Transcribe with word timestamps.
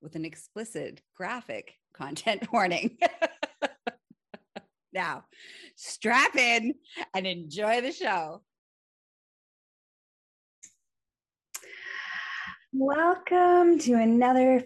with 0.00 0.14
an 0.14 0.24
explicit 0.24 1.00
graphic 1.16 1.74
content 1.94 2.46
warning. 2.52 2.98
now, 4.92 5.24
strap 5.76 6.36
in 6.36 6.74
and 7.14 7.26
enjoy 7.26 7.80
the 7.80 7.92
show. 7.92 8.42
Welcome 12.72 13.78
to 13.80 13.94
another 13.94 14.62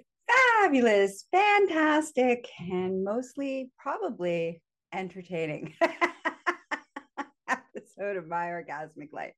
fabulous, 0.60 1.26
fantastic, 1.30 2.48
and 2.58 3.04
mostly 3.04 3.70
probably 3.78 4.62
entertaining 4.92 5.74
episode 8.00 8.16
of 8.16 8.28
My 8.28 8.46
Orgasmic 8.46 9.12
Life. 9.12 9.34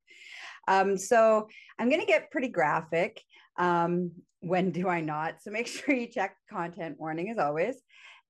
Um, 0.69 0.97
so 0.97 1.49
I'm 1.79 1.89
going 1.89 2.01
to 2.01 2.07
get 2.07 2.31
pretty 2.31 2.49
graphic. 2.49 3.21
Um, 3.59 4.13
when 4.41 4.71
do 4.71 4.89
I 4.89 5.01
not? 5.01 5.43
So 5.43 5.51
make 5.51 5.67
sure 5.69 5.95
you 5.95 6.07
check 6.07 6.37
content 6.51 6.97
warning 6.99 7.31
as 7.31 7.39
always 7.39 7.77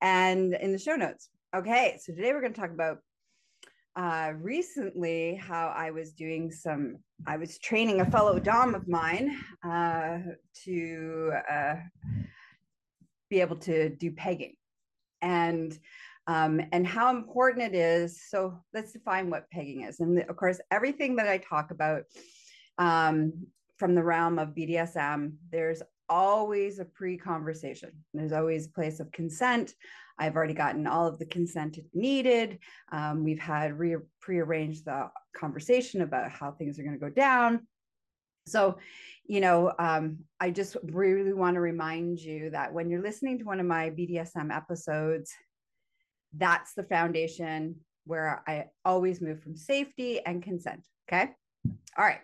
and 0.00 0.54
in 0.54 0.72
the 0.72 0.78
show 0.78 0.96
notes. 0.96 1.28
Okay, 1.54 1.98
so 2.00 2.14
today 2.14 2.32
we're 2.32 2.40
going 2.40 2.54
to 2.54 2.60
talk 2.60 2.70
about 2.70 2.98
uh, 3.94 4.32
recently 4.38 5.34
how 5.34 5.68
I 5.76 5.90
was 5.90 6.12
doing 6.12 6.50
some, 6.50 6.96
I 7.26 7.36
was 7.36 7.58
training 7.58 8.00
a 8.00 8.10
fellow 8.10 8.38
Dom 8.38 8.74
of 8.74 8.88
mine 8.88 9.36
uh, 9.62 10.18
to 10.64 11.32
uh, 11.50 11.74
be 13.28 13.40
able 13.42 13.56
to 13.56 13.90
do 13.90 14.10
pegging. 14.12 14.54
And 15.20 15.78
um, 16.26 16.60
and 16.72 16.86
how 16.86 17.10
important 17.10 17.74
it 17.74 17.76
is. 17.76 18.22
So 18.28 18.58
let's 18.72 18.92
define 18.92 19.30
what 19.30 19.50
pegging 19.50 19.82
is. 19.82 20.00
And 20.00 20.18
of 20.18 20.36
course, 20.36 20.60
everything 20.70 21.16
that 21.16 21.28
I 21.28 21.38
talk 21.38 21.70
about 21.70 22.04
um, 22.78 23.46
from 23.78 23.94
the 23.94 24.02
realm 24.02 24.38
of 24.38 24.50
BDSM, 24.50 25.32
there's 25.50 25.82
always 26.08 26.78
a 26.78 26.84
pre 26.84 27.16
conversation. 27.16 27.90
There's 28.14 28.32
always 28.32 28.66
a 28.66 28.70
place 28.70 29.00
of 29.00 29.10
consent. 29.12 29.74
I've 30.18 30.36
already 30.36 30.54
gotten 30.54 30.86
all 30.86 31.06
of 31.06 31.18
the 31.18 31.26
consent 31.26 31.78
needed. 31.94 32.58
Um, 32.92 33.24
we've 33.24 33.40
had 33.40 33.78
re- 33.78 33.96
prearranged 34.20 34.84
the 34.84 35.10
conversation 35.34 36.02
about 36.02 36.30
how 36.30 36.52
things 36.52 36.78
are 36.78 36.82
going 36.82 36.94
to 36.94 37.00
go 37.00 37.10
down. 37.10 37.66
So, 38.46 38.78
you 39.24 39.40
know, 39.40 39.72
um, 39.78 40.18
I 40.40 40.50
just 40.50 40.76
really 40.82 41.32
want 41.32 41.54
to 41.54 41.60
remind 41.60 42.20
you 42.20 42.50
that 42.50 42.72
when 42.72 42.90
you're 42.90 43.02
listening 43.02 43.38
to 43.38 43.44
one 43.44 43.60
of 43.60 43.66
my 43.66 43.90
BDSM 43.90 44.54
episodes, 44.54 45.32
that's 46.36 46.74
the 46.74 46.84
foundation 46.84 47.76
where 48.04 48.42
I 48.46 48.66
always 48.84 49.20
move 49.20 49.42
from 49.42 49.56
safety 49.56 50.20
and 50.24 50.42
consent. 50.42 50.86
Okay. 51.08 51.30
All 51.96 52.04
right. 52.04 52.20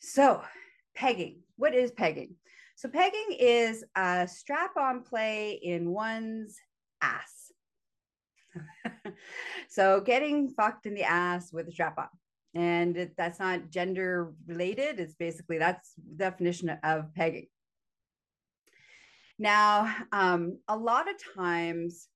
So, 0.00 0.42
pegging. 0.94 1.40
What 1.56 1.74
is 1.74 1.90
pegging? 1.92 2.34
So, 2.76 2.88
pegging 2.88 3.36
is 3.38 3.84
a 3.96 4.26
strap 4.26 4.76
on 4.76 5.02
play 5.04 5.60
in 5.62 5.90
one's 5.90 6.58
ass. 7.00 7.52
so, 9.68 10.00
getting 10.00 10.48
fucked 10.48 10.86
in 10.86 10.94
the 10.94 11.04
ass 11.04 11.52
with 11.52 11.68
a 11.68 11.72
strap 11.72 11.98
on. 11.98 12.08
And 12.54 13.10
that's 13.16 13.38
not 13.38 13.70
gender 13.70 14.34
related. 14.46 15.00
It's 15.00 15.14
basically 15.14 15.58
that's 15.58 15.94
definition 16.16 16.68
of 16.82 17.14
pegging. 17.14 17.46
Now, 19.38 19.94
um, 20.12 20.58
a 20.68 20.76
lot 20.76 21.08
of 21.08 21.16
times 21.34 22.08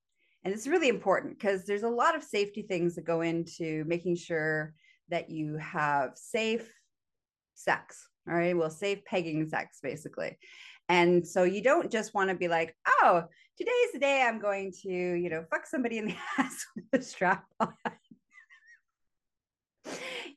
and 0.46 0.54
it's 0.54 0.68
really 0.68 0.88
important 0.88 1.36
because 1.36 1.64
there's 1.64 1.82
a 1.82 1.88
lot 1.88 2.14
of 2.14 2.22
safety 2.22 2.62
things 2.62 2.94
that 2.94 3.04
go 3.04 3.22
into 3.22 3.82
making 3.88 4.14
sure 4.14 4.72
that 5.08 5.28
you 5.28 5.56
have 5.56 6.12
safe 6.14 6.72
sex. 7.56 8.06
All 8.28 8.36
right. 8.36 8.56
Well, 8.56 8.70
safe 8.70 9.04
pegging 9.04 9.48
sex, 9.48 9.80
basically. 9.82 10.38
And 10.88 11.26
so 11.26 11.42
you 11.42 11.64
don't 11.64 11.90
just 11.90 12.14
want 12.14 12.30
to 12.30 12.36
be 12.36 12.46
like, 12.46 12.76
oh, 12.86 13.24
today's 13.58 13.92
the 13.92 13.98
day 13.98 14.22
I'm 14.22 14.38
going 14.38 14.72
to, 14.82 14.88
you 14.88 15.28
know, 15.28 15.44
fuck 15.50 15.66
somebody 15.66 15.98
in 15.98 16.06
the 16.06 16.16
ass 16.38 16.64
with 16.76 17.00
a 17.00 17.02
strap 17.02 17.44
on. 17.58 17.74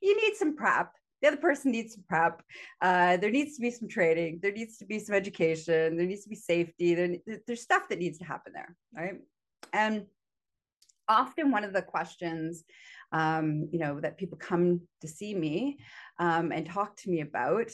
you 0.01 0.17
need 0.17 0.35
some 0.37 0.55
prep. 0.55 0.91
The 1.21 1.27
other 1.27 1.37
person 1.37 1.69
needs 1.69 1.93
some 1.93 2.03
prep. 2.09 2.41
Uh, 2.81 3.17
there 3.17 3.29
needs 3.29 3.57
to 3.57 3.61
be 3.61 3.69
some 3.69 3.87
training. 3.87 4.39
There 4.41 4.53
needs 4.53 4.79
to 4.79 4.87
be 4.87 4.97
some 4.97 5.13
education. 5.13 5.97
There 5.97 6.07
needs 6.07 6.23
to 6.23 6.29
be 6.29 6.35
safety. 6.35 6.95
There, 6.95 7.15
there's 7.45 7.61
stuff 7.61 7.83
that 7.89 7.99
needs 7.99 8.17
to 8.17 8.25
happen 8.25 8.53
there. 8.53 8.75
Right. 8.91 9.19
And 9.73 10.05
often 11.07 11.51
one 11.51 11.63
of 11.63 11.73
the 11.73 11.81
questions, 11.81 12.63
um, 13.11 13.67
you 13.71 13.79
know, 13.79 13.99
that 13.99 14.17
people 14.17 14.37
come 14.37 14.81
to 15.01 15.07
see 15.07 15.33
me 15.33 15.79
um, 16.19 16.51
and 16.51 16.65
talk 16.65 16.95
to 16.97 17.09
me 17.09 17.21
about 17.21 17.71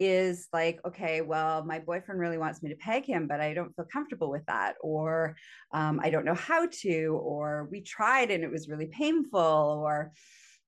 is 0.00 0.48
like, 0.52 0.80
okay, 0.84 1.20
well, 1.20 1.64
my 1.64 1.78
boyfriend 1.78 2.20
really 2.20 2.38
wants 2.38 2.62
me 2.62 2.68
to 2.68 2.76
peg 2.76 3.06
him, 3.06 3.26
but 3.26 3.40
I 3.40 3.54
don't 3.54 3.74
feel 3.74 3.86
comfortable 3.90 4.30
with 4.30 4.44
that, 4.46 4.74
or 4.82 5.36
um, 5.72 6.00
I 6.02 6.10
don't 6.10 6.24
know 6.24 6.34
how 6.34 6.66
to, 6.82 7.18
or 7.22 7.68
we 7.70 7.80
tried 7.80 8.30
and 8.30 8.42
it 8.42 8.50
was 8.50 8.68
really 8.68 8.86
painful, 8.86 9.40
or 9.40 10.12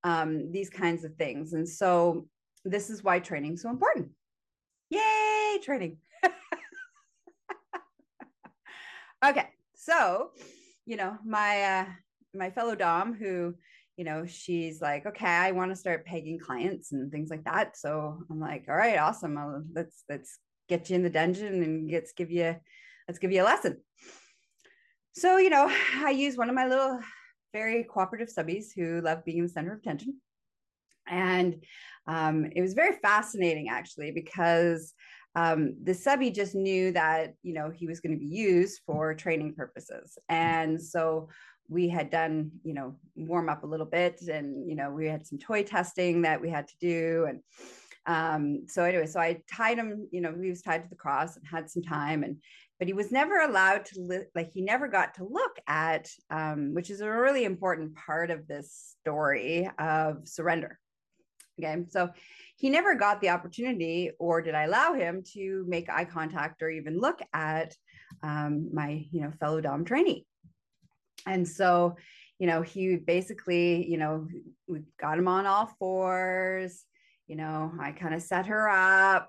um, 0.04 0.52
these 0.52 0.70
kinds 0.70 1.04
of 1.04 1.14
things. 1.16 1.52
And 1.52 1.68
so 1.68 2.28
this 2.64 2.90
is 2.90 3.02
why 3.02 3.18
training 3.18 3.54
is 3.54 3.62
so 3.62 3.70
important. 3.70 4.10
Yay, 4.90 5.58
training. 5.62 5.98
okay, 9.24 9.48
so 9.74 10.30
you 10.86 10.96
know, 10.96 11.18
my 11.24 11.62
uh 11.62 11.86
my 12.34 12.50
fellow 12.50 12.74
Dom 12.74 13.14
who, 13.14 13.54
you 13.96 14.04
know, 14.04 14.24
she's 14.26 14.80
like, 14.80 15.06
okay, 15.06 15.26
I 15.26 15.52
want 15.52 15.70
to 15.70 15.76
start 15.76 16.06
pegging 16.06 16.38
clients 16.38 16.92
and 16.92 17.10
things 17.10 17.30
like 17.30 17.44
that. 17.44 17.76
So 17.76 18.18
I'm 18.30 18.40
like, 18.40 18.66
all 18.68 18.76
right, 18.76 18.98
awesome. 18.98 19.36
I'll, 19.36 19.62
let's 19.74 20.04
let's 20.08 20.38
get 20.68 20.88
you 20.88 20.96
in 20.96 21.02
the 21.02 21.10
dungeon 21.10 21.62
and 21.62 21.90
let's 21.90 22.12
give 22.12 22.30
you 22.30 22.56
let's 23.08 23.18
give 23.18 23.32
you 23.32 23.42
a 23.42 23.44
lesson. 23.44 23.78
So, 25.14 25.38
you 25.38 25.50
know, 25.50 25.66
I 26.04 26.10
use 26.10 26.36
one 26.36 26.48
of 26.48 26.54
my 26.54 26.66
little 26.66 27.00
very 27.52 27.84
cooperative 27.84 28.28
subbies 28.28 28.66
who 28.74 29.00
love 29.00 29.24
being 29.24 29.38
in 29.38 29.44
the 29.44 29.50
center 29.50 29.72
of 29.72 29.78
attention. 29.78 30.20
And 31.08 31.64
um, 32.06 32.50
it 32.54 32.60
was 32.60 32.74
very 32.74 32.96
fascinating 33.00 33.68
actually 33.68 34.10
because 34.10 34.92
um, 35.36 35.76
the 35.84 35.94
subby 35.94 36.30
just 36.30 36.54
knew 36.54 36.90
that 36.92 37.34
you 37.42 37.54
know 37.54 37.70
he 37.70 37.86
was 37.86 38.00
going 38.00 38.18
to 38.18 38.18
be 38.18 38.26
used 38.26 38.80
for 38.84 39.14
training 39.14 39.54
purposes. 39.54 40.18
And 40.28 40.82
so 40.82 41.28
we 41.68 41.88
had 41.88 42.10
done 42.10 42.50
you 42.64 42.74
know 42.74 42.94
warm 43.14 43.48
up 43.48 43.62
a 43.62 43.66
little 43.66 43.86
bit 43.86 44.20
and 44.22 44.68
you 44.68 44.76
know 44.76 44.90
we 44.90 45.06
had 45.06 45.26
some 45.26 45.38
toy 45.38 45.62
testing 45.62 46.22
that 46.22 46.40
we 46.40 46.50
had 46.50 46.68
to 46.68 46.74
do 46.80 47.26
and 47.28 47.40
um, 48.06 48.62
so 48.68 48.84
anyway 48.84 49.06
so 49.06 49.18
i 49.18 49.40
tied 49.52 49.78
him 49.78 50.06
you 50.12 50.20
know 50.20 50.32
he 50.40 50.48
was 50.48 50.62
tied 50.62 50.82
to 50.82 50.88
the 50.88 50.94
cross 50.94 51.36
and 51.36 51.46
had 51.46 51.68
some 51.68 51.82
time 51.82 52.22
and 52.22 52.36
but 52.78 52.86
he 52.86 52.92
was 52.92 53.10
never 53.10 53.40
allowed 53.40 53.84
to 53.86 54.00
li- 54.00 54.26
like 54.34 54.52
he 54.52 54.60
never 54.60 54.86
got 54.86 55.14
to 55.14 55.24
look 55.24 55.58
at 55.66 56.08
um, 56.30 56.74
which 56.74 56.90
is 56.90 57.00
a 57.00 57.10
really 57.10 57.44
important 57.44 57.94
part 57.96 58.30
of 58.30 58.46
this 58.46 58.94
story 59.00 59.68
of 59.78 60.28
surrender. 60.28 60.78
Okay 61.58 61.84
so 61.88 62.10
he 62.56 62.70
never 62.70 62.94
got 62.94 63.20
the 63.20 63.28
opportunity, 63.28 64.10
or 64.18 64.40
did 64.40 64.54
I 64.54 64.64
allow 64.64 64.94
him 64.94 65.22
to 65.34 65.64
make 65.68 65.90
eye 65.90 66.06
contact 66.06 66.62
or 66.62 66.70
even 66.70 66.98
look 66.98 67.20
at 67.32 67.74
um, 68.22 68.70
my, 68.72 69.06
you 69.10 69.20
know, 69.20 69.30
fellow 69.38 69.60
Dom 69.60 69.84
trainee. 69.84 70.26
And 71.26 71.46
so, 71.46 71.96
you 72.38 72.46
know, 72.46 72.62
he 72.62 72.96
basically, 72.96 73.88
you 73.88 73.98
know, 73.98 74.26
we 74.66 74.82
got 74.98 75.18
him 75.18 75.28
on 75.28 75.46
all 75.46 75.66
fours. 75.78 76.84
You 77.26 77.36
know, 77.36 77.72
I 77.80 77.92
kind 77.92 78.14
of 78.14 78.22
set 78.22 78.46
her 78.46 78.68
up. 78.68 79.28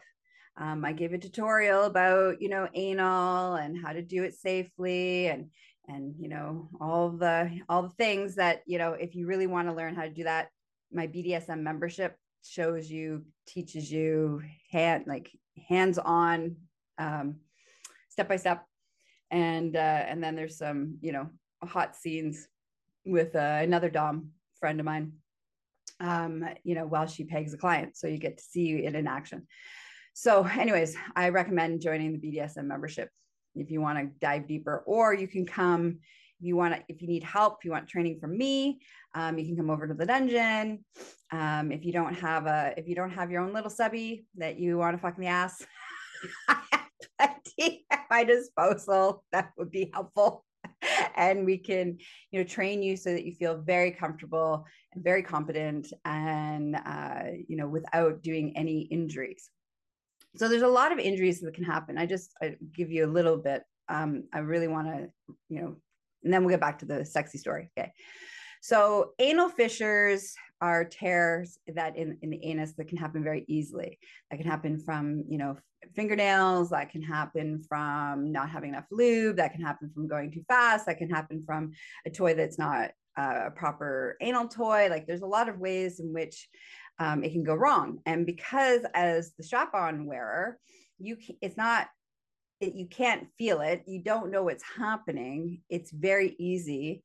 Um, 0.56 0.86
I 0.86 0.94
gave 0.94 1.14
a 1.14 1.18
tutorial 1.18 1.84
about, 1.84 2.42
you 2.42 2.50
know, 2.50 2.68
anal 2.74 3.56
and 3.56 3.78
how 3.78 3.94
to 3.94 4.02
do 4.02 4.24
it 4.24 4.36
safely, 4.36 5.28
and 5.28 5.50
and 5.88 6.16
you 6.20 6.28
know 6.28 6.70
all 6.82 7.10
the 7.10 7.62
all 7.70 7.84
the 7.84 7.90
things 7.90 8.36
that 8.36 8.62
you 8.66 8.78
know 8.78 8.94
if 8.94 9.16
you 9.16 9.26
really 9.26 9.48
want 9.48 9.68
to 9.68 9.74
learn 9.74 9.96
how 9.96 10.04
to 10.04 10.10
do 10.10 10.24
that 10.24 10.50
my 10.92 11.08
bdsm 11.08 11.62
membership 11.62 12.16
shows 12.50 12.90
you 12.90 13.24
teaches 13.46 13.92
you 13.92 14.42
hand 14.72 15.06
like 15.08 15.32
hands 15.68 15.98
on 15.98 16.56
um, 16.98 17.36
step 18.10 18.28
by 18.28 18.36
step 18.36 18.66
and 19.32 19.76
uh, 19.76 20.04
and 20.08 20.24
then 20.24 20.36
there's 20.36 20.58
some 20.58 20.98
you 21.02 21.12
know 21.12 21.30
hot 21.64 21.96
scenes 21.96 22.48
with 23.06 23.36
uh, 23.36 23.60
another 23.62 23.90
dom 23.90 24.32
friend 24.60 24.80
of 24.80 24.86
mine 24.86 25.12
um, 26.00 26.48
you 26.64 26.76
know 26.76 26.86
while 26.86 27.08
she 27.08 27.24
pegs 27.24 27.54
a 27.54 27.58
client. 27.58 27.98
So 27.98 28.08
you 28.08 28.18
get 28.18 28.38
to 28.38 28.44
see 28.44 28.86
it 28.86 28.96
in 28.96 29.08
action. 29.08 29.48
So 30.14 30.44
anyways 30.46 30.96
i 31.16 31.30
recommend 31.30 31.82
joining 31.82 32.12
the 32.12 32.20
bdsm 32.20 32.66
membership 32.66 33.10
if 33.54 33.70
you 33.70 33.82
want 33.82 34.00
to 34.00 34.20
dive 34.20 34.48
deeper 34.48 34.84
or 34.88 35.14
you 35.14 35.28
can 35.28 35.46
come 35.46 36.00
you 36.40 36.56
want 36.56 36.74
to 36.74 36.84
if 36.88 37.02
you 37.02 37.08
need 37.08 37.24
help 37.24 37.64
you 37.64 37.72
want 37.72 37.88
training 37.88 38.20
from 38.20 38.38
me 38.38 38.80
um, 39.16 39.38
you 39.38 39.46
can 39.46 39.58
come 39.58 39.70
over 39.70 39.88
to 39.88 39.94
the 39.96 40.06
dungeon. 40.06 40.86
Um, 41.32 41.72
if 41.72 41.84
you 41.84 41.92
don't 41.92 42.14
have 42.14 42.46
a 42.46 42.74
if 42.78 42.88
you 42.88 42.96
don't 42.96 43.10
have 43.12 43.32
your 43.32 43.42
own 43.42 43.54
little 43.54 43.70
subby 43.70 44.26
that 44.38 44.60
you 44.60 44.78
want 44.78 44.96
to 44.96 45.02
fuck 45.02 45.16
in 45.18 45.24
the 45.24 45.30
ass 45.30 45.66
i 46.48 46.62
have 46.72 46.88
plenty 47.18 47.86
at 47.92 48.06
my 48.10 48.24
disposal 48.24 49.24
that 49.32 49.52
would 49.58 49.72
be 49.72 49.90
helpful. 49.94 50.44
And 51.16 51.46
we 51.46 51.58
can 51.58 51.98
you 52.32 52.40
know 52.40 52.46
train 52.46 52.84
you 52.84 52.98
so 52.98 53.12
that 53.12 53.26
you 53.26 53.34
feel 53.34 53.62
very 53.62 53.92
comfortable 53.92 54.66
and 54.94 55.04
very 55.04 55.24
competent 55.24 55.92
and 56.06 56.76
uh, 56.76 57.24
you 57.48 57.56
know 57.58 57.68
without 57.68 58.22
doing 58.22 58.56
any 58.56 58.82
injuries. 58.82 59.50
So 60.36 60.48
there's 60.48 60.62
a 60.62 60.68
lot 60.68 60.92
of 60.92 61.00
injuries 61.00 61.40
that 61.42 61.56
can 61.56 61.64
happen. 61.64 61.98
I 61.98 62.06
just 62.06 62.34
I 62.42 62.56
give 62.76 62.92
you 62.92 63.06
a 63.06 63.14
little 63.18 63.38
bit. 63.38 63.64
Um, 63.90 64.26
i 64.34 64.40
really 64.40 64.68
want 64.68 64.88
to 64.88 65.08
you 65.50 65.62
know 65.62 65.76
and 66.28 66.34
then 66.34 66.44
we'll 66.44 66.52
get 66.52 66.60
back 66.60 66.80
to 66.80 66.86
the 66.86 67.06
sexy 67.06 67.38
story. 67.38 67.72
Okay. 67.78 67.94
So 68.62 69.12
anal 69.18 69.48
fissures 69.48 70.36
are 70.60 70.84
tears 70.84 71.58
that 71.74 71.96
in, 71.96 72.18
in 72.22 72.32
the 72.32 72.44
anus 72.44 72.74
that 72.74 72.90
can 72.90 72.98
happen 72.98 73.24
very 73.24 73.46
easily. 73.48 73.98
That 74.30 74.38
can 74.38 74.50
happen 74.50 74.78
from 74.78 75.24
you 75.30 75.38
know 75.38 75.58
fingernails 75.96 76.72
that 76.72 76.90
can 76.90 77.02
happen 77.02 77.64
from 77.70 78.34
not 78.34 78.50
having 78.50 78.72
enough 78.72 78.88
lube 78.92 79.38
that 79.38 79.54
can 79.54 79.62
happen 79.62 79.90
from 79.94 80.08
going 80.08 80.32
too 80.32 80.44
fast 80.50 80.88
that 80.88 80.98
can 80.98 81.10
happen 81.10 81.42
from 81.46 81.72
a 82.06 82.10
toy 82.10 82.34
that's 82.34 82.60
not 82.60 82.90
uh, 83.18 83.44
a 83.46 83.52
proper 83.52 84.18
anal 84.20 84.50
toy. 84.50 84.88
Like 84.90 85.08
there's 85.08 85.22
a 85.22 85.28
lot 85.28 85.48
of 85.48 85.60
ways 85.60 86.02
in 86.02 86.12
which 86.12 86.50
um, 87.00 87.24
it 87.24 87.32
can 87.32 87.44
go 87.46 87.56
wrong. 87.56 88.00
And 88.06 88.26
because 88.26 88.82
as 88.94 89.34
the 89.38 89.44
strap 89.44 89.74
on 89.74 90.06
wearer, 90.06 90.58
you 91.00 91.16
can, 91.16 91.38
it's 91.42 91.56
not 91.56 91.88
it, 92.60 92.76
you 92.76 92.88
can't 92.88 93.28
feel 93.38 93.62
it. 93.62 93.84
You 93.86 94.02
don't 94.02 94.32
know 94.32 94.44
what's 94.44 94.64
happening. 94.78 95.62
It's 95.70 95.92
very 95.92 96.36
easy 96.40 97.04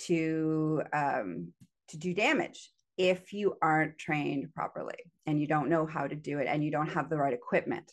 to 0.00 0.82
um, 0.92 1.52
to 1.88 1.96
do 1.96 2.14
damage 2.14 2.70
if 2.96 3.32
you 3.32 3.56
aren't 3.60 3.98
trained 3.98 4.52
properly 4.54 4.94
and 5.26 5.40
you 5.40 5.46
don't 5.46 5.68
know 5.68 5.84
how 5.84 6.06
to 6.06 6.14
do 6.14 6.38
it 6.38 6.46
and 6.48 6.64
you 6.64 6.70
don't 6.70 6.92
have 6.92 7.10
the 7.10 7.16
right 7.16 7.34
equipment. 7.34 7.92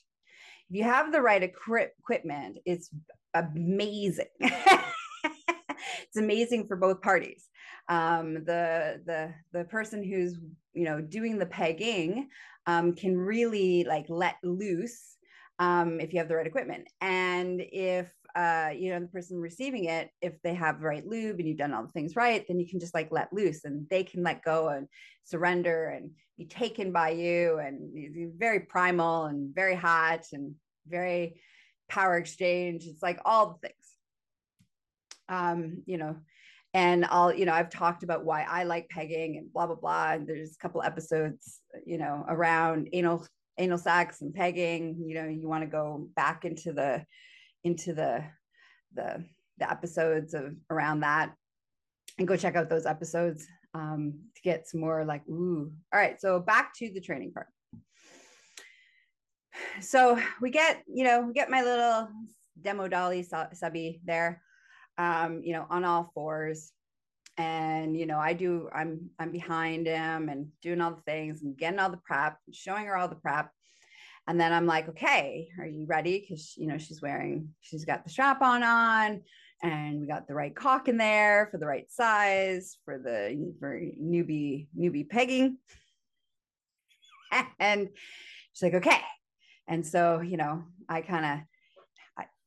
If 0.70 0.78
you 0.78 0.84
have 0.84 1.12
the 1.12 1.22
right 1.22 1.44
equipment, 1.44 2.60
it's 2.66 2.90
amazing. 3.34 4.26
it's 4.40 6.18
amazing 6.18 6.68
for 6.68 6.78
both 6.78 7.02
parties. 7.02 7.48
Um, 7.90 8.46
the 8.46 9.02
the 9.06 9.34
the 9.52 9.66
person 9.66 10.04
who's 10.04 10.38
you 10.74 10.86
know 10.86 11.02
doing 11.02 11.38
the 11.38 11.46
pegging 11.46 12.30
um, 12.68 12.94
can 12.94 13.18
really 13.18 13.84
like 13.84 14.06
let 14.08 14.36
loose 14.44 15.18
um, 15.62 16.00
if 16.02 16.12
you 16.12 16.18
have 16.18 16.28
the 16.28 16.36
right 16.36 16.48
equipment. 16.48 16.88
And 17.02 17.62
if 17.62 18.12
uh, 18.36 18.72
you 18.76 18.90
know 18.90 19.00
the 19.00 19.08
person 19.08 19.38
receiving 19.40 19.86
it 19.86 20.10
if 20.22 20.42
they 20.42 20.54
have 20.54 20.80
the 20.80 20.86
right 20.86 21.06
lube 21.06 21.38
and 21.38 21.48
you've 21.48 21.58
done 21.58 21.74
all 21.74 21.84
the 21.84 21.92
things 21.92 22.16
right 22.16 22.46
then 22.48 22.62
you 22.62 22.66
can 22.66 22.80
just 22.80 22.94
like 22.94 23.10
let 23.12 23.34
loose 23.34 23.66
and 23.66 23.86
they 23.90 24.06
can 24.06 24.24
let 24.24 24.42
go 24.42 24.70
and 24.70 24.88
surrender 25.26 25.90
and 25.90 26.12
be 26.38 26.46
taken 26.46 26.94
by 26.94 27.10
you 27.10 27.60
and 27.60 28.34
very 28.40 28.62
primal 28.62 29.26
and 29.26 29.54
very 29.54 29.76
hot 29.76 30.22
and 30.32 30.56
very 30.88 31.42
power 31.90 32.16
exchange. 32.16 32.86
It's 32.86 33.04
like 33.04 33.20
all 33.26 33.60
the 33.62 33.68
things. 33.68 33.88
Um, 35.30 35.84
you 35.86 35.98
know 35.98 36.16
and 36.74 37.06
I'll, 37.10 37.34
you 37.34 37.46
know, 37.46 37.52
I've 37.52 37.70
talked 37.70 38.04
about 38.04 38.24
why 38.24 38.44
I 38.44 38.64
like 38.64 38.88
pegging 38.88 39.36
and 39.36 39.52
blah 39.52 39.68
blah 39.68 39.76
blah. 39.76 40.14
And 40.14 40.26
there's 40.26 40.56
a 40.56 40.58
couple 40.58 40.82
episodes, 40.82 41.60
you 41.86 41.98
know, 41.98 42.24
around 42.30 42.88
anal 42.94 43.28
anal 43.58 43.78
sex 43.78 44.22
and 44.22 44.34
pegging. 44.34 45.04
You 45.06 45.16
know, 45.16 45.28
you 45.28 45.48
want 45.48 45.64
to 45.64 45.70
go 45.70 46.08
back 46.16 46.46
into 46.46 46.74
the 46.74 47.06
into 47.64 47.94
the 47.94 48.24
the 48.94 49.26
the 49.58 49.72
episodes 49.72 50.34
of 50.34 50.56
around 50.70 51.02
that 51.02 51.34
and 52.18 52.28
go 52.28 52.36
check 52.36 52.56
out 52.56 52.70
those 52.70 52.86
episodes 52.86 53.46
um, 53.74 54.20
to 54.36 54.42
get 54.42 54.68
some 54.68 54.82
more 54.82 55.06
like 55.06 55.28
ooh. 55.30 55.72
All 55.94 56.00
right, 56.00 56.20
so 56.20 56.40
back 56.40 56.74
to 56.78 56.92
the 56.92 57.02
training 57.02 57.32
part. 57.32 57.48
So 59.82 60.20
we 60.42 60.50
get, 60.50 60.82
you 60.88 61.04
know, 61.04 61.22
we 61.22 61.34
get 61.34 61.50
my 61.50 61.62
little 61.62 62.08
demo 62.62 62.88
dolly 62.88 63.24
subby 63.24 64.02
there 64.06 64.42
um, 64.98 65.42
you 65.44 65.54
know, 65.54 65.66
on 65.70 65.84
all 65.84 66.12
fours. 66.14 66.72
And, 67.42 67.98
you 67.98 68.06
know, 68.06 68.20
I 68.20 68.34
do, 68.34 68.70
I'm, 68.74 69.10
I'm 69.20 69.32
behind 69.32 69.88
him 69.88 70.30
and 70.30 70.48
doing 70.62 70.80
all 70.80 70.92
the 70.92 71.02
things 71.02 71.42
and 71.42 71.58
getting 71.58 71.80
all 71.80 71.90
the 71.90 71.98
prep, 71.98 72.38
showing 72.52 72.86
her 72.86 72.96
all 72.96 73.08
the 73.08 73.16
prep. 73.16 73.50
And 74.28 74.40
then 74.40 74.54
I'm 74.54 74.68
like, 74.68 74.88
okay, 74.90 75.48
are 75.60 75.66
you 75.66 75.86
ready? 75.88 76.26
Cause 76.30 76.54
you 76.56 76.68
know, 76.68 76.78
she's 76.78 77.02
wearing, 77.02 77.50
she's 77.62 77.86
got 77.86 78.04
the 78.04 78.12
strap 78.12 78.42
on 78.42 78.62
on 78.62 79.22
and 79.64 80.00
we 80.00 80.08
got 80.08 80.28
the 80.28 80.36
right 80.36 80.56
cock 80.56 80.88
in 80.88 80.98
there 80.98 81.48
for 81.52 81.58
the 81.58 81.66
right 81.66 81.90
size 81.90 82.78
for 82.86 82.98
the 82.98 83.54
for 83.60 83.80
newbie 83.80 84.68
newbie 84.76 85.08
pegging 85.08 85.58
and 87.60 87.88
she's 88.54 88.64
like 88.64 88.74
okay 88.74 89.02
and 89.68 89.86
so 89.86 90.20
you 90.22 90.36
know 90.36 90.64
i 90.90 91.02
kind 91.02 91.26
of 91.26 91.40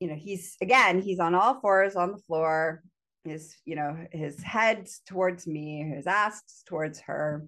you 0.04 0.10
know, 0.10 0.16
he's 0.16 0.56
again, 0.60 1.00
he's 1.00 1.18
on 1.18 1.34
all 1.34 1.60
fours 1.60 1.96
on 1.96 2.12
the 2.12 2.18
floor, 2.18 2.82
his, 3.24 3.56
you 3.64 3.76
know, 3.76 4.06
his 4.12 4.42
head 4.42 4.88
towards 5.06 5.46
me, 5.46 5.82
his 5.82 6.06
ass 6.06 6.42
towards 6.66 7.00
her. 7.00 7.46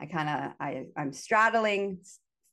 I 0.00 0.06
kind 0.06 0.28
of, 0.28 0.52
I, 0.60 0.86
I'm 0.96 1.12
straddling, 1.12 2.00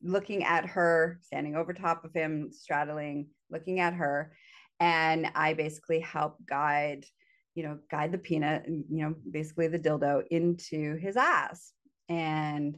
looking 0.01 0.43
at 0.43 0.65
her, 0.67 1.19
standing 1.23 1.55
over 1.55 1.73
top 1.73 2.05
of 2.05 2.13
him, 2.13 2.51
straddling, 2.51 3.27
looking 3.49 3.79
at 3.79 3.93
her. 3.93 4.33
And 4.79 5.29
I 5.35 5.53
basically 5.53 5.99
help 5.99 6.37
guide, 6.45 7.05
you 7.55 7.63
know, 7.63 7.79
guide 7.91 8.11
the 8.11 8.17
peanut, 8.17 8.65
you 8.67 9.03
know, 9.03 9.15
basically 9.29 9.67
the 9.67 9.79
dildo 9.79 10.23
into 10.29 10.95
his 10.97 11.17
ass. 11.17 11.73
And, 12.07 12.77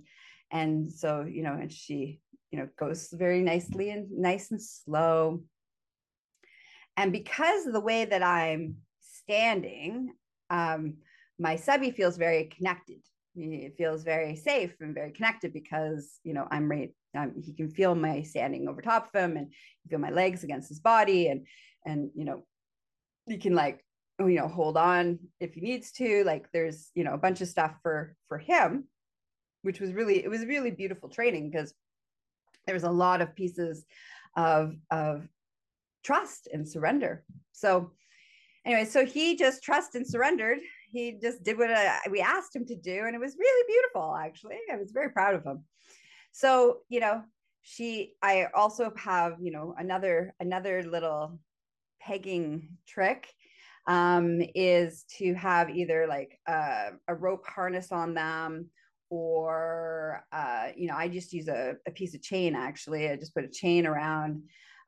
and 0.52 0.92
so, 0.92 1.26
you 1.30 1.44
know, 1.44 1.54
and 1.54 1.72
she, 1.72 2.22
you 2.50 2.60
know, 2.60 2.70
goes 2.80 3.10
very 3.12 3.42
nicely 3.42 3.92
and 3.92 4.10
nice 4.12 4.52
and 4.52 4.62
slow 4.62 5.44
and 6.98 7.12
because 7.12 7.66
of 7.66 7.74
the 7.74 7.80
way 7.80 8.06
that 8.06 8.24
I'm 8.24 8.78
standing, 9.24 10.14
um, 10.50 10.96
my 11.40 11.56
subby 11.56 11.92
feels 11.92 12.18
very 12.18 12.46
connected. 12.46 13.00
He 13.34 13.72
feels 13.78 14.04
very 14.04 14.36
safe 14.36 14.74
and 14.82 14.94
very 14.94 15.12
connected 15.12 15.54
because 15.54 16.20
you 16.24 16.34
know 16.34 16.48
I'm 16.52 16.70
right. 16.70 16.94
Um, 17.18 17.34
he 17.44 17.54
can 17.54 17.70
feel 17.70 17.96
my 17.96 18.22
standing 18.24 18.68
over 18.68 18.82
top 18.82 19.10
of 19.14 19.22
him 19.22 19.38
and 19.38 19.54
feel 19.90 20.00
my 20.00 20.10
legs 20.10 20.44
against 20.44 20.70
his 20.70 20.80
body, 20.80 21.28
and 21.28 21.48
and 21.86 22.10
you 22.16 22.26
know 22.26 22.46
he 23.28 23.38
can 23.38 23.56
like 23.56 23.86
you 24.20 24.36
know 24.36 24.48
hold 24.48 24.78
on 24.78 25.20
if 25.40 25.54
he 25.54 25.62
needs 25.62 25.92
to. 25.94 26.24
Like 26.26 26.48
there's 26.52 26.92
you 26.94 27.04
know 27.04 27.14
a 27.14 27.18
bunch 27.18 27.40
of 27.42 27.48
stuff 27.48 27.74
for 27.82 28.16
for 28.28 28.38
him, 28.38 28.86
which 29.62 29.80
was 29.80 29.94
really 29.94 30.24
it 30.24 30.30
was 30.30 30.46
really 30.46 30.72
beautiful 30.72 31.08
training 31.08 31.50
because 31.50 31.74
there 32.66 32.76
was 32.76 32.84
a 32.84 32.92
lot 32.92 33.22
of 33.22 33.36
pieces 33.36 33.86
of 34.36 34.76
of 34.90 35.28
trust 36.04 36.48
and 36.52 36.68
surrender. 36.68 37.24
So, 37.52 37.92
anyway, 38.66 38.86
so 38.86 39.06
he 39.06 39.36
just 39.36 39.64
trust 39.64 39.96
and 39.96 40.06
surrendered. 40.08 40.60
He 40.90 41.18
just 41.22 41.44
did 41.44 41.58
what 41.58 41.72
uh, 41.72 41.98
we 42.10 42.22
asked 42.22 42.56
him 42.56 42.66
to 42.68 42.76
do, 42.76 43.04
and 43.06 43.16
it 43.16 43.20
was 43.20 43.36
really 43.38 43.66
beautiful. 43.68 44.16
Actually, 44.16 44.58
I 44.72 44.78
was 44.78 44.92
very 44.92 45.10
proud 45.10 45.36
of 45.36 45.44
him. 45.44 45.64
So, 46.32 46.80
you 46.90 47.00
know, 47.00 47.24
she. 47.62 48.14
I 48.22 48.48
also 48.54 48.92
have, 48.98 49.38
you 49.40 49.52
know, 49.52 49.76
another 49.78 50.34
another 50.40 50.84
little 50.84 51.40
pegging 52.02 52.78
trick 52.88 53.28
um, 53.88 54.42
is 54.56 55.06
to 55.18 55.34
have 55.34 55.70
either 55.70 56.08
like 56.08 56.40
uh, 56.48 56.92
a 57.08 57.16
rope 57.16 57.46
harness 57.48 57.92
on 57.92 58.14
them 58.14 58.70
or 59.10 60.26
uh, 60.32 60.70
you 60.76 60.88
know 60.88 60.96
i 60.96 61.08
just 61.08 61.34
use 61.34 61.50
a, 61.50 61.76
a, 61.86 61.92
piece 61.92 62.16
of 62.16 62.22
chain 62.22 62.56
actually 62.56 63.10
i 63.10 63.16
just 63.16 63.36
put 63.36 63.44
a 63.44 63.50
chain 63.50 63.86
around 63.86 64.42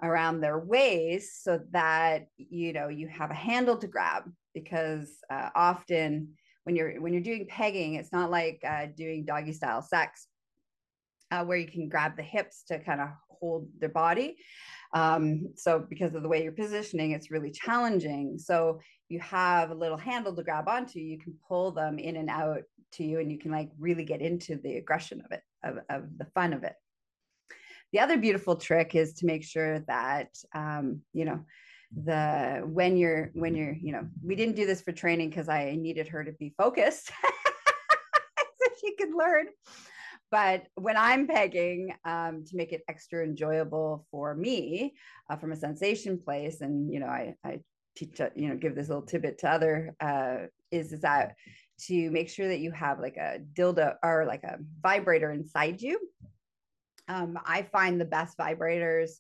around 0.03 0.41
their 0.41 0.59
waist 0.59 1.43
so 1.43 1.59
that 1.71 2.27
you 2.37 2.73
know 2.73 2.89
you 2.89 3.07
have 3.07 3.31
a 3.31 3.35
handle 3.35 3.77
to 3.77 3.87
grab 3.87 4.23
because 4.53 5.17
uh, 5.31 5.49
often 5.55 6.29
when 6.65 6.75
you're 6.75 7.01
when 7.01 7.13
you're 7.13 7.21
doing 7.21 7.47
pegging 7.47 7.95
it's 7.95 8.11
not 8.11 8.29
like 8.29 8.61
uh, 8.67 8.85
doing 8.95 9.25
doggy 9.25 9.53
style 9.53 9.81
sex 9.81 10.27
uh, 11.33 11.43
where 11.43 11.57
you 11.57 11.67
can 11.67 11.89
grab 11.89 12.15
the 12.15 12.23
hips 12.23 12.63
to 12.67 12.79
kind 12.79 13.01
of 13.01 13.09
hold 13.27 13.67
their 13.79 13.89
body. 13.89 14.37
Um, 14.93 15.49
so 15.55 15.83
because 15.89 16.13
of 16.13 16.21
the 16.21 16.29
way 16.29 16.43
you're 16.43 16.51
positioning, 16.51 17.11
it's 17.11 17.31
really 17.31 17.51
challenging. 17.51 18.37
So 18.37 18.79
you 19.09 19.19
have 19.19 19.71
a 19.71 19.75
little 19.75 19.97
handle 19.97 20.35
to 20.35 20.43
grab 20.43 20.67
onto, 20.67 20.99
you 20.99 21.17
can 21.17 21.33
pull 21.47 21.71
them 21.71 21.97
in 21.97 22.15
and 22.17 22.29
out 22.29 22.61
to 22.93 23.03
you, 23.03 23.19
and 23.19 23.31
you 23.31 23.39
can 23.39 23.51
like 23.51 23.71
really 23.79 24.05
get 24.05 24.21
into 24.21 24.57
the 24.57 24.77
aggression 24.77 25.21
of 25.25 25.31
it, 25.31 25.41
of, 25.63 25.77
of 25.89 26.17
the 26.17 26.25
fun 26.35 26.53
of 26.53 26.63
it. 26.63 26.75
The 27.93 27.99
other 27.99 28.17
beautiful 28.17 28.57
trick 28.57 28.95
is 28.95 29.13
to 29.15 29.25
make 29.25 29.43
sure 29.43 29.79
that 29.81 30.29
um, 30.53 31.01
you 31.13 31.25
know 31.25 31.45
the 31.95 32.63
when 32.65 32.97
you're 32.97 33.29
when 33.33 33.55
you're 33.55 33.75
you 33.79 33.91
know 33.91 34.07
we 34.25 34.35
didn't 34.35 34.55
do 34.55 34.65
this 34.65 34.81
for 34.81 34.91
training 34.91 35.29
because 35.29 35.47
I 35.47 35.75
needed 35.79 36.07
her 36.07 36.23
to 36.23 36.31
be 36.31 36.53
focused 36.57 37.11
so 37.23 38.67
she 38.81 38.95
could 38.95 39.13
learn 39.15 39.45
but 40.33 40.65
when 40.73 40.97
I'm 40.97 41.27
pegging 41.27 41.93
um, 42.05 42.43
to 42.47 42.57
make 42.57 42.73
it 42.73 42.81
extra 42.89 43.23
enjoyable 43.23 44.07
for 44.09 44.33
me 44.33 44.95
uh, 45.29 45.35
from 45.35 45.51
a 45.51 45.55
sensation 45.55 46.17
place, 46.17 46.61
and 46.61 46.91
you 46.91 46.99
know, 46.99 47.05
I, 47.05 47.35
I 47.45 47.59
teach, 47.95 48.19
uh, 48.19 48.31
you 48.35 48.49
know, 48.49 48.55
give 48.55 48.73
this 48.73 48.87
little 48.87 49.05
tidbit 49.05 49.37
to 49.41 49.51
other 49.51 49.95
uh, 49.99 50.47
is 50.71 50.91
is 50.91 51.01
that 51.01 51.35
to 51.81 52.09
make 52.09 52.29
sure 52.29 52.47
that 52.47 52.61
you 52.61 52.71
have 52.71 52.99
like 52.99 53.17
a 53.17 53.41
dildo 53.53 53.93
or 54.01 54.25
like 54.25 54.43
a 54.43 54.57
vibrator 54.81 55.29
inside 55.29 55.83
you. 55.83 55.99
Um, 57.07 57.37
I 57.45 57.63
find 57.63 57.99
the 57.99 58.05
best 58.05 58.37
vibrators 58.37 59.11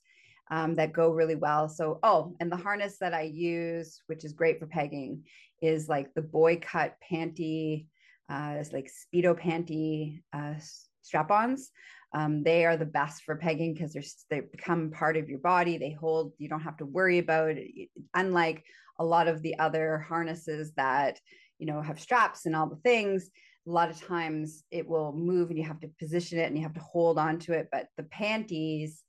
um, 0.51 0.75
that 0.75 0.93
go 0.93 1.09
really 1.11 1.35
well. 1.35 1.67
So, 1.67 1.99
oh, 2.03 2.35
and 2.39 2.51
the 2.51 2.57
harness 2.57 2.97
that 2.99 3.13
I 3.13 3.23
use, 3.23 4.01
which 4.07 4.23
is 4.23 4.33
great 4.33 4.59
for 4.59 4.67
pegging, 4.67 5.23
is 5.61 5.89
like 5.89 6.13
the 6.13 6.21
boy 6.21 6.59
cut 6.61 6.95
panty. 7.11 7.87
Uh, 8.29 8.55
it's 8.59 8.73
like 8.73 8.91
speedo 8.91 9.39
panty 9.39 10.21
uh, 10.33 10.55
strap-ons. 11.01 11.71
Um, 12.13 12.43
they 12.43 12.65
are 12.65 12.77
the 12.77 12.85
best 12.85 13.23
for 13.23 13.35
pegging 13.35 13.73
because 13.73 13.97
they're 14.29 14.43
become 14.43 14.91
part 14.91 15.17
of 15.17 15.29
your 15.29 15.39
body. 15.39 15.77
They 15.77 15.91
hold. 15.91 16.33
You 16.37 16.47
don't 16.47 16.61
have 16.61 16.77
to 16.77 16.85
worry 16.85 17.17
about 17.17 17.51
it. 17.51 17.89
Unlike 18.13 18.63
a 18.99 19.05
lot 19.05 19.27
of 19.27 19.41
the 19.41 19.57
other 19.57 19.97
harnesses 19.97 20.73
that 20.73 21.19
you 21.57 21.65
know 21.65 21.81
have 21.81 21.99
straps 21.99 22.45
and 22.45 22.55
all 22.55 22.67
the 22.67 22.75
things. 22.77 23.29
A 23.67 23.71
lot 23.71 23.89
of 23.89 24.01
times 24.05 24.63
it 24.71 24.87
will 24.87 25.13
move 25.13 25.49
and 25.49 25.57
you 25.57 25.65
have 25.65 25.79
to 25.81 25.89
position 25.99 26.39
it 26.39 26.47
and 26.47 26.57
you 26.57 26.63
have 26.63 26.73
to 26.73 26.81
hold 26.81 27.17
on 27.17 27.39
to 27.39 27.53
it. 27.53 27.69
But 27.71 27.87
the 27.97 28.03
panties 28.03 29.03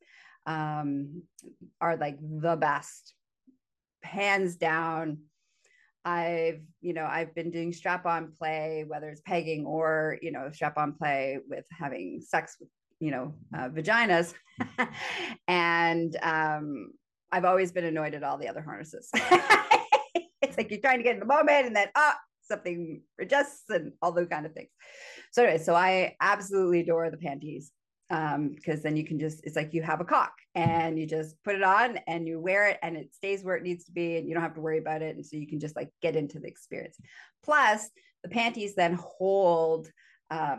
um, 0.46 1.22
are 1.80 1.96
like 1.96 2.18
the 2.20 2.56
best, 2.56 3.14
hands 4.02 4.56
down 4.56 5.18
I've, 6.04 6.60
you 6.80 6.92
know, 6.92 7.06
I've 7.06 7.34
been 7.34 7.50
doing 7.50 7.72
strap 7.72 8.04
on 8.04 8.32
play, 8.32 8.84
whether 8.86 9.08
it's 9.08 9.22
pegging 9.22 9.64
or, 9.64 10.18
you 10.20 10.32
know, 10.32 10.50
strap 10.52 10.76
on 10.76 10.92
play 10.92 11.38
with 11.48 11.64
having 11.70 12.20
sex 12.20 12.56
with, 12.60 12.68
you 13.00 13.10
know, 13.10 13.34
uh, 13.56 13.70
vaginas. 13.70 14.34
and 15.48 16.16
um, 16.22 16.92
I've 17.32 17.46
always 17.46 17.72
been 17.72 17.84
annoyed 17.84 18.14
at 18.14 18.22
all 18.22 18.36
the 18.36 18.48
other 18.48 18.60
harnesses. 18.60 19.08
it's 20.42 20.58
like 20.58 20.70
you're 20.70 20.80
trying 20.80 20.98
to 20.98 21.04
get 21.04 21.14
in 21.14 21.20
the 21.20 21.26
moment 21.26 21.66
and 21.66 21.76
then, 21.76 21.88
ah, 21.94 22.18
something 22.46 23.02
adjusts 23.20 23.64
and 23.70 23.92
all 24.02 24.12
those 24.12 24.28
kind 24.28 24.46
of 24.46 24.52
things. 24.52 24.70
So, 25.32 25.44
anyway, 25.44 25.62
so 25.62 25.74
I 25.74 26.16
absolutely 26.20 26.80
adore 26.80 27.10
the 27.10 27.16
panties 27.16 27.72
um 28.10 28.50
because 28.54 28.82
then 28.82 28.98
you 28.98 29.04
can 29.04 29.18
just 29.18 29.42
it's 29.44 29.56
like 29.56 29.72
you 29.72 29.80
have 29.82 30.02
a 30.02 30.04
cock 30.04 30.34
and 30.54 30.98
you 30.98 31.06
just 31.06 31.42
put 31.42 31.54
it 31.54 31.62
on 31.62 31.98
and 32.06 32.28
you 32.28 32.38
wear 32.38 32.68
it 32.68 32.78
and 32.82 32.98
it 32.98 33.14
stays 33.14 33.42
where 33.42 33.56
it 33.56 33.62
needs 33.62 33.84
to 33.86 33.92
be 33.92 34.18
and 34.18 34.28
you 34.28 34.34
don't 34.34 34.42
have 34.42 34.54
to 34.54 34.60
worry 34.60 34.78
about 34.78 35.00
it. 35.00 35.16
And 35.16 35.24
so 35.24 35.38
you 35.38 35.46
can 35.46 35.58
just 35.58 35.74
like 35.74 35.90
get 36.02 36.14
into 36.14 36.38
the 36.38 36.46
experience. 36.46 36.98
Plus 37.42 37.88
the 38.22 38.28
panties 38.28 38.74
then 38.74 38.98
hold 39.00 39.88
uh, 40.30 40.56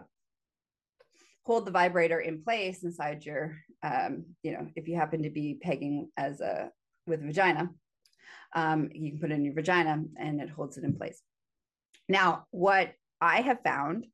hold 1.44 1.66
the 1.66 1.72
vibrator 1.72 2.20
in 2.20 2.44
place 2.44 2.84
inside 2.84 3.26
your 3.26 3.58
um 3.84 4.26
you 4.42 4.52
know 4.52 4.68
if 4.76 4.88
you 4.88 4.96
happen 4.96 5.24
to 5.24 5.30
be 5.30 5.60
pegging 5.62 6.10
as 6.18 6.42
a 6.42 6.70
with 7.08 7.22
a 7.22 7.26
vagina 7.26 7.70
um 8.56 8.90
you 8.94 9.12
can 9.12 9.20
put 9.20 9.32
it 9.32 9.36
in 9.36 9.46
your 9.46 9.54
vagina 9.54 10.04
and 10.18 10.42
it 10.42 10.50
holds 10.50 10.78
it 10.78 10.84
in 10.84 10.96
place 10.96 11.22
now 12.08 12.46
what 12.52 12.94
i 13.22 13.42
have 13.42 13.62
found 13.64 14.06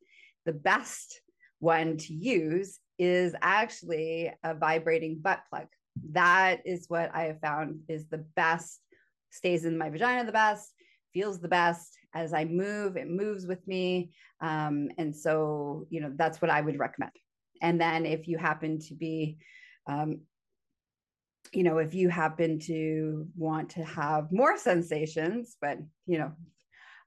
the 0.45 0.53
best 0.53 1.21
one 1.59 1.97
to 1.97 2.13
use 2.13 2.79
is 2.97 3.33
actually 3.41 4.31
a 4.43 4.53
vibrating 4.53 5.19
butt 5.19 5.41
plug. 5.49 5.67
That 6.11 6.61
is 6.65 6.85
what 6.87 7.09
I 7.13 7.23
have 7.23 7.39
found 7.39 7.81
is 7.87 8.07
the 8.07 8.25
best, 8.35 8.79
stays 9.31 9.65
in 9.65 9.77
my 9.77 9.89
vagina 9.89 10.25
the 10.25 10.31
best, 10.31 10.73
feels 11.13 11.39
the 11.39 11.47
best. 11.47 11.97
As 12.13 12.33
I 12.33 12.45
move, 12.45 12.97
it 12.97 13.09
moves 13.09 13.47
with 13.47 13.65
me. 13.67 14.11
Um, 14.41 14.89
and 14.97 15.15
so, 15.15 15.87
you 15.89 16.01
know, 16.01 16.11
that's 16.15 16.41
what 16.41 16.51
I 16.51 16.61
would 16.61 16.77
recommend. 16.77 17.11
And 17.61 17.79
then 17.79 18.05
if 18.05 18.27
you 18.27 18.37
happen 18.37 18.79
to 18.81 18.93
be, 18.93 19.37
um, 19.87 20.21
you 21.53 21.63
know, 21.63 21.77
if 21.77 21.93
you 21.93 22.09
happen 22.09 22.59
to 22.59 23.27
want 23.35 23.69
to 23.71 23.83
have 23.83 24.31
more 24.31 24.57
sensations, 24.57 25.57
but, 25.61 25.77
you 26.05 26.17
know, 26.17 26.33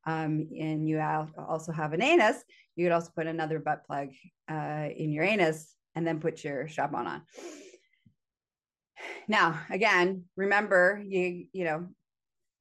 um, 0.07 0.49
and 0.59 0.89
you 0.89 1.01
also 1.01 1.73
have 1.73 1.93
an 1.93 2.03
anus, 2.03 2.43
you 2.77 2.85
could 2.85 2.93
also 2.93 3.11
put 3.15 3.27
another 3.27 3.59
butt 3.59 3.87
plug 3.87 4.09
uh, 4.51 4.89
in 4.97 5.11
your 5.11 5.25
anus 5.25 5.75
and 5.95 6.07
then 6.07 6.21
put 6.21 6.43
your 6.45 6.69
strap 6.69 6.95
on. 6.95 7.23
Now, 9.29 9.61
again, 9.71 10.25
remember 10.37 11.03
you, 11.05 11.47
you 11.53 11.65
know, 11.65 11.89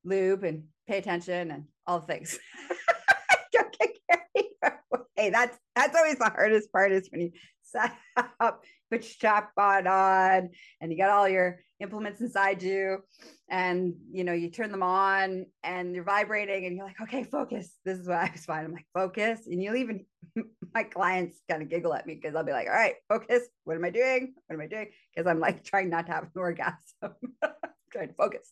lube 0.03 0.43
and 0.43 0.65
pay 0.87 0.97
attention 0.97 1.51
and 1.51 1.65
all 1.85 1.99
the 1.99 2.07
things. 2.07 2.37
Don't 3.53 3.77
get 3.77 3.97
carried 4.09 4.49
away. 4.61 5.29
That's 5.31 5.57
that's 5.75 5.95
always 5.95 6.17
the 6.17 6.25
hardest 6.25 6.71
part 6.71 6.91
is 6.91 7.07
when 7.09 7.21
you 7.21 7.31
set 7.63 7.93
up, 8.39 8.63
put 8.91 9.03
strap 9.03 9.51
on 9.57 9.87
on, 9.87 10.49
and 10.81 10.91
you 10.91 10.97
got 10.97 11.09
all 11.09 11.29
your 11.29 11.59
implements 11.83 12.21
inside 12.21 12.63
you, 12.63 12.99
and 13.49 13.93
you 14.11 14.23
know, 14.23 14.33
you 14.33 14.49
turn 14.49 14.71
them 14.71 14.83
on 14.83 15.45
and 15.63 15.93
you're 15.93 16.03
vibrating, 16.03 16.65
and 16.65 16.75
you're 16.75 16.85
like, 16.85 17.01
okay, 17.01 17.23
focus. 17.23 17.75
This 17.85 17.99
is 17.99 18.07
what 18.07 18.17
I 18.17 18.31
was 18.31 18.45
fine. 18.45 18.65
I'm 18.65 18.73
like, 18.73 18.87
focus, 18.93 19.41
and 19.45 19.61
you'll 19.61 19.75
even 19.75 20.05
my 20.73 20.83
clients 20.83 21.39
kind 21.49 21.61
of 21.61 21.69
giggle 21.69 21.93
at 21.93 22.07
me 22.07 22.15
because 22.15 22.35
I'll 22.35 22.43
be 22.43 22.51
like, 22.51 22.67
all 22.67 22.73
right, 22.73 22.95
focus. 23.09 23.43
What 23.65 23.75
am 23.75 23.85
I 23.85 23.89
doing? 23.89 24.33
What 24.47 24.55
am 24.55 24.61
I 24.61 24.67
doing? 24.67 24.87
Because 25.13 25.29
I'm 25.29 25.39
like 25.39 25.63
trying 25.63 25.89
not 25.89 26.07
to 26.07 26.13
have 26.13 26.23
an 26.23 26.29
orgasm, 26.35 26.75
trying 27.91 28.07
to 28.07 28.13
focus. 28.15 28.51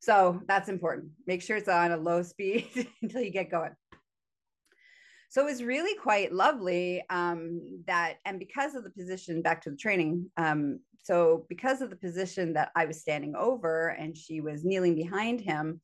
So 0.00 0.40
that's 0.46 0.68
important. 0.68 1.10
Make 1.26 1.42
sure 1.42 1.56
it's 1.56 1.68
on 1.68 1.90
a 1.90 1.96
low 1.96 2.22
speed 2.22 2.88
until 3.02 3.22
you 3.22 3.30
get 3.30 3.50
going. 3.50 3.72
So 5.28 5.42
it 5.42 5.50
was 5.50 5.62
really 5.62 5.96
quite 5.96 6.32
lovely 6.32 7.02
um, 7.10 7.82
that, 7.86 8.18
and 8.24 8.38
because 8.38 8.74
of 8.74 8.84
the 8.84 8.90
position, 8.90 9.42
back 9.42 9.62
to 9.62 9.70
the 9.70 9.76
training. 9.76 10.30
Um, 10.36 10.80
so 11.02 11.46
because 11.48 11.82
of 11.82 11.90
the 11.90 11.96
position 11.96 12.52
that 12.54 12.70
I 12.74 12.86
was 12.86 13.00
standing 13.00 13.34
over 13.36 13.88
and 13.88 14.16
she 14.16 14.40
was 14.40 14.64
kneeling 14.64 14.94
behind 14.94 15.40
him, 15.40 15.80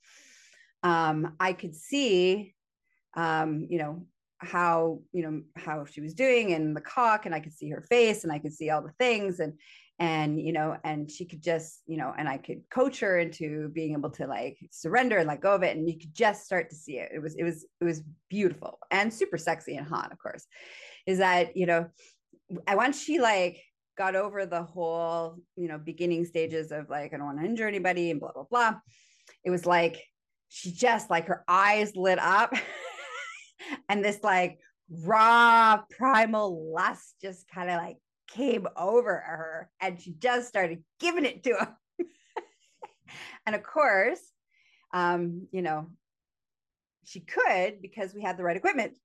um, 0.82 1.36
I 1.38 1.52
could 1.52 1.76
see, 1.76 2.54
um, 3.14 3.66
you 3.70 3.78
know, 3.78 4.06
how 4.42 5.00
you 5.12 5.22
know 5.22 5.40
how 5.54 5.84
she 5.84 6.00
was 6.00 6.14
doing 6.14 6.52
and 6.52 6.76
the 6.76 6.80
cock 6.80 7.26
and 7.26 7.34
i 7.34 7.38
could 7.38 7.52
see 7.52 7.70
her 7.70 7.80
face 7.82 8.24
and 8.24 8.32
i 8.32 8.40
could 8.40 8.52
see 8.52 8.70
all 8.70 8.82
the 8.82 8.92
things 8.98 9.38
and 9.38 9.52
and 9.98 10.40
you 10.40 10.52
know 10.52 10.76
and 10.84 11.10
she 11.10 11.24
could 11.24 11.42
just 11.42 11.82
you 11.86 11.96
know 11.96 12.12
and 12.16 12.28
i 12.28 12.36
could 12.36 12.62
coach 12.70 13.00
her 13.00 13.18
into 13.18 13.68
being 13.68 13.92
able 13.92 14.10
to 14.10 14.26
like 14.26 14.58
surrender 14.70 15.18
and 15.18 15.28
let 15.28 15.40
go 15.40 15.54
of 15.54 15.62
it 15.62 15.76
and 15.76 15.88
you 15.88 15.98
could 15.98 16.14
just 16.14 16.44
start 16.44 16.70
to 16.70 16.76
see 16.76 16.98
it. 16.98 17.10
It 17.14 17.20
was 17.20 17.34
it 17.36 17.44
was 17.44 17.66
it 17.80 17.84
was 17.84 18.02
beautiful 18.28 18.78
and 18.90 19.12
super 19.12 19.38
sexy 19.38 19.76
and 19.76 19.86
hot 19.86 20.12
of 20.12 20.18
course 20.18 20.46
is 21.06 21.18
that 21.18 21.56
you 21.56 21.66
know 21.66 21.88
i 22.66 22.74
once 22.74 23.02
she 23.02 23.20
like 23.20 23.62
got 23.96 24.16
over 24.16 24.46
the 24.46 24.62
whole 24.62 25.36
you 25.56 25.68
know 25.68 25.78
beginning 25.78 26.24
stages 26.24 26.72
of 26.72 26.88
like 26.88 27.12
i 27.12 27.16
don't 27.16 27.26
want 27.26 27.38
to 27.38 27.44
injure 27.44 27.68
anybody 27.68 28.10
and 28.10 28.20
blah 28.20 28.32
blah 28.32 28.44
blah 28.50 28.74
it 29.44 29.50
was 29.50 29.66
like 29.66 30.02
she 30.48 30.72
just 30.72 31.10
like 31.10 31.26
her 31.26 31.44
eyes 31.46 31.94
lit 31.96 32.18
up 32.18 32.52
and 33.88 34.04
this 34.04 34.18
like 34.22 34.58
raw 34.90 35.80
primal 35.96 36.72
lust 36.72 37.14
just 37.20 37.48
kind 37.48 37.70
of 37.70 37.76
like 37.76 37.96
came 38.34 38.66
over 38.76 39.14
her 39.14 39.70
and 39.80 40.00
she 40.00 40.12
just 40.12 40.48
started 40.48 40.82
giving 41.00 41.24
it 41.24 41.42
to 41.44 41.50
him. 41.50 42.08
and 43.46 43.54
of 43.54 43.62
course, 43.62 44.20
um, 44.94 45.46
you 45.52 45.62
know, 45.62 45.88
she 47.04 47.20
could 47.20 47.82
because 47.82 48.14
we 48.14 48.22
had 48.22 48.36
the 48.36 48.44
right 48.44 48.56
equipment. 48.56 48.96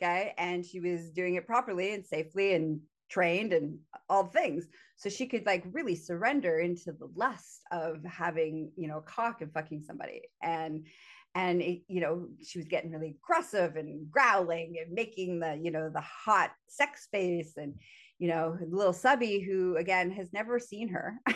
Okay. 0.00 0.34
And 0.38 0.64
she 0.64 0.80
was 0.80 1.10
doing 1.10 1.36
it 1.36 1.46
properly 1.46 1.94
and 1.94 2.04
safely 2.04 2.54
and 2.54 2.80
trained 3.08 3.52
and 3.52 3.78
all 4.08 4.24
things. 4.24 4.66
So 4.96 5.08
she 5.08 5.26
could 5.26 5.46
like 5.46 5.64
really 5.70 5.94
surrender 5.94 6.58
into 6.58 6.92
the 6.92 7.10
lust 7.14 7.60
of 7.70 8.02
having, 8.04 8.72
you 8.76 8.88
know, 8.88 9.00
cock 9.00 9.42
and 9.42 9.52
fucking 9.52 9.82
somebody. 9.82 10.22
And 10.42 10.86
and 11.34 11.62
it, 11.62 11.82
you 11.88 12.00
know 12.00 12.28
she 12.44 12.58
was 12.58 12.68
getting 12.68 12.90
really 12.90 13.16
aggressive 13.22 13.76
and 13.76 14.10
growling 14.10 14.76
and 14.84 14.92
making 14.92 15.40
the 15.40 15.58
you 15.62 15.70
know 15.70 15.88
the 15.88 16.00
hot 16.00 16.50
sex 16.68 17.08
face 17.10 17.54
and 17.56 17.74
you 18.22 18.28
know 18.28 18.56
little 18.70 18.92
subby 18.92 19.40
who 19.40 19.76
again 19.76 20.12
has 20.12 20.32
never 20.32 20.60
seen 20.60 20.88
her. 20.88 21.18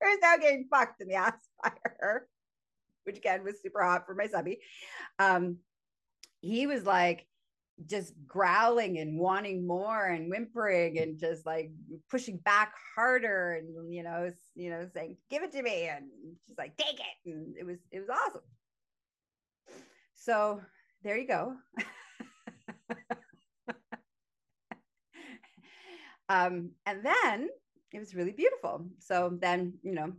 Her, 0.00 0.08
is 0.10 0.18
now 0.22 0.36
getting 0.36 0.66
fucked 0.70 1.02
in 1.02 1.08
the 1.08 1.14
ass 1.14 1.34
by 1.62 1.70
her 2.00 2.26
which 3.04 3.18
again 3.18 3.44
was 3.44 3.60
super 3.62 3.82
hot 3.82 4.06
for 4.06 4.14
my 4.14 4.26
subby. 4.26 4.58
Um 5.18 5.58
he 6.40 6.66
was 6.66 6.84
like 6.84 7.26
just 7.86 8.12
growling 8.26 8.98
and 8.98 9.18
wanting 9.18 9.66
more 9.66 10.06
and 10.06 10.30
whimpering 10.30 10.98
and 10.98 11.18
just 11.18 11.46
like 11.46 11.70
pushing 12.10 12.38
back 12.38 12.72
harder 12.96 13.52
and 13.52 13.92
you 13.92 14.02
know 14.02 14.30
you 14.54 14.70
know 14.70 14.88
saying 14.94 15.16
give 15.30 15.42
it 15.42 15.52
to 15.52 15.62
me 15.62 15.88
and 15.88 16.06
she's 16.46 16.58
like 16.58 16.76
take 16.76 16.98
it 16.98 17.30
and 17.30 17.56
it 17.56 17.64
was 17.64 17.78
it 17.92 18.00
was 18.00 18.08
awesome. 18.08 18.42
So 20.14 20.60
there 21.04 21.16
you 21.16 21.28
go 21.28 21.54
um 26.28 26.70
and 26.86 27.04
then 27.04 27.48
it 27.92 27.98
was 27.98 28.14
really 28.14 28.32
beautiful. 28.32 28.86
So 28.98 29.36
then 29.40 29.74
you 29.82 29.92
know 29.92 30.12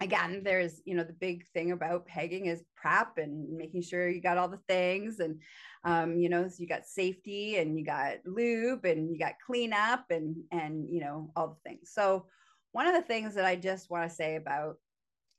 again 0.00 0.42
there's 0.44 0.80
you 0.84 0.94
know 0.94 1.04
the 1.04 1.12
big 1.12 1.46
thing 1.48 1.72
about 1.72 2.06
pegging 2.06 2.46
is 2.46 2.62
prep 2.76 3.18
and 3.18 3.48
making 3.50 3.82
sure 3.82 4.08
you 4.08 4.20
got 4.20 4.38
all 4.38 4.48
the 4.48 4.60
things 4.68 5.18
and 5.18 5.40
um, 5.84 6.18
you 6.18 6.28
know 6.28 6.48
so 6.48 6.56
you 6.58 6.66
got 6.66 6.86
safety 6.86 7.56
and 7.56 7.78
you 7.78 7.84
got 7.84 8.16
lube 8.24 8.84
and 8.84 9.10
you 9.10 9.18
got 9.18 9.34
cleanup 9.44 10.04
and 10.10 10.36
and 10.50 10.88
you 10.88 11.00
know 11.00 11.30
all 11.36 11.48
the 11.48 11.70
things. 11.70 11.90
So 11.92 12.26
one 12.72 12.86
of 12.86 12.94
the 12.94 13.02
things 13.02 13.34
that 13.34 13.44
i 13.44 13.56
just 13.56 13.90
want 13.90 14.08
to 14.08 14.14
say 14.14 14.36
about 14.36 14.76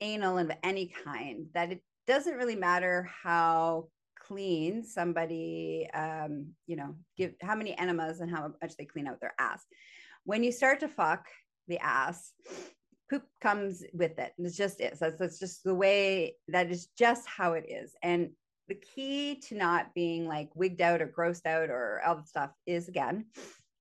anal 0.00 0.38
of 0.38 0.50
any 0.62 0.92
kind 1.04 1.46
that 1.54 1.72
it 1.72 1.82
doesn't 2.06 2.36
really 2.36 2.56
matter 2.56 3.08
how 3.22 3.88
clean 4.30 4.84
somebody 4.84 5.88
um, 5.92 6.46
you 6.66 6.76
know 6.76 6.94
give 7.16 7.32
how 7.42 7.56
many 7.56 7.76
enemas 7.78 8.20
and 8.20 8.30
how 8.30 8.52
much 8.62 8.76
they 8.76 8.84
clean 8.84 9.08
out 9.08 9.20
their 9.20 9.34
ass 9.40 9.64
when 10.24 10.44
you 10.44 10.52
start 10.52 10.78
to 10.78 10.88
fuck 10.88 11.26
the 11.66 11.78
ass 11.78 12.32
poop 13.10 13.24
comes 13.40 13.82
with 13.92 14.18
it. 14.18 14.32
It 14.38 14.54
just 14.54 14.80
is. 14.80 15.00
That's, 15.00 15.18
that's 15.18 15.38
just 15.38 15.64
the 15.64 15.74
way 15.74 16.36
that 16.48 16.70
is 16.70 16.86
just 16.96 17.26
how 17.26 17.54
it 17.54 17.64
is. 17.68 17.94
And 18.02 18.30
the 18.68 18.76
key 18.76 19.42
to 19.48 19.56
not 19.56 19.92
being 19.94 20.28
like 20.28 20.48
wigged 20.54 20.80
out 20.80 21.02
or 21.02 21.08
grossed 21.08 21.44
out 21.44 21.70
or 21.70 22.00
all 22.06 22.14
the 22.14 22.22
stuff 22.22 22.50
is 22.66 22.88
again 22.88 23.26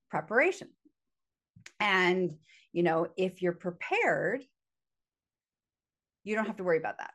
preparation. 0.10 0.70
And 1.80 2.34
you 2.74 2.84
know, 2.84 3.08
if 3.18 3.42
you're 3.42 3.54
prepared, 3.54 4.44
you 6.24 6.36
don't 6.36 6.48
have 6.48 6.58
to 6.58 6.64
worry 6.64 6.78
about 6.78 6.98
that. 6.98 7.12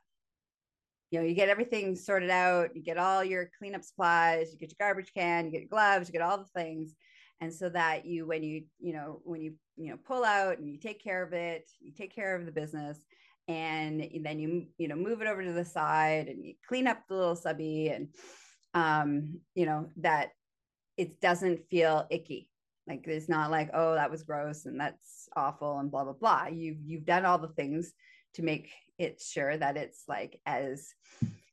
You 1.15 1.21
know, 1.21 1.27
you 1.27 1.35
get 1.35 1.49
everything 1.49 1.95
sorted 1.95 2.29
out, 2.29 2.75
you 2.75 2.83
get 2.83 2.99
all 2.99 3.23
your 3.23 3.49
cleanup 3.57 3.85
supplies, 3.85 4.53
you 4.53 4.59
get 4.59 4.73
your 4.73 4.85
garbage 4.85 5.13
can, 5.15 5.45
you 5.45 5.53
get 5.53 5.71
gloves, 5.71 6.09
you 6.09 6.13
get 6.13 6.23
all 6.23 6.39
the 6.39 6.61
things. 6.61 6.97
And 7.41 7.55
so 7.55 7.69
that 7.69 8.05
you 8.05 8.27
when 8.27 8.43
you 8.43 8.65
you 8.81 8.93
know 8.93 9.21
when 9.23 9.41
you 9.41 9.55
you 9.77 9.91
know 9.91 9.97
pull 10.05 10.25
out 10.25 10.59
and 10.59 10.69
you 10.69 10.77
take 10.77 11.01
care 11.01 11.23
of 11.23 11.33
it 11.33 11.71
you 11.81 11.93
take 11.93 12.13
care 12.13 12.35
of 12.35 12.47
the 12.47 12.53
business 12.53 12.99
and 13.47 14.09
then 14.25 14.41
you 14.41 14.67
you 14.77 14.89
know 14.89 14.97
move 14.97 15.23
it 15.23 15.29
over 15.29 15.45
to 15.45 15.53
the 15.53 15.65
side 15.65 16.27
and 16.27 16.45
you 16.45 16.55
clean 16.67 16.89
up 16.89 16.99
the 17.07 17.15
little 17.15 17.37
subby 17.37 17.91
and 17.91 18.09
um 18.75 19.39
you 19.55 19.67
know 19.67 19.87
that 19.99 20.31
it 20.97 21.21
doesn't 21.21 21.69
feel 21.71 22.09
icky. 22.11 22.51
Like 22.89 23.05
it's 23.07 23.29
not 23.29 23.53
like 23.53 23.71
oh 23.73 23.95
that 23.95 24.11
was 24.11 24.25
gross 24.25 24.67
and 24.67 24.81
that's 24.81 25.29
awful 25.37 25.79
and 25.79 25.93
blah 25.93 26.03
blah 26.03 26.15
blah. 26.15 26.47
You've 26.47 26.83
you've 26.85 27.07
done 27.07 27.25
all 27.25 27.39
the 27.39 27.55
things 27.55 27.93
to 28.35 28.43
make 28.43 28.73
it 28.99 29.21
sure 29.21 29.57
that 29.57 29.77
it's 29.77 30.05
like 30.09 30.41
as 30.47 30.89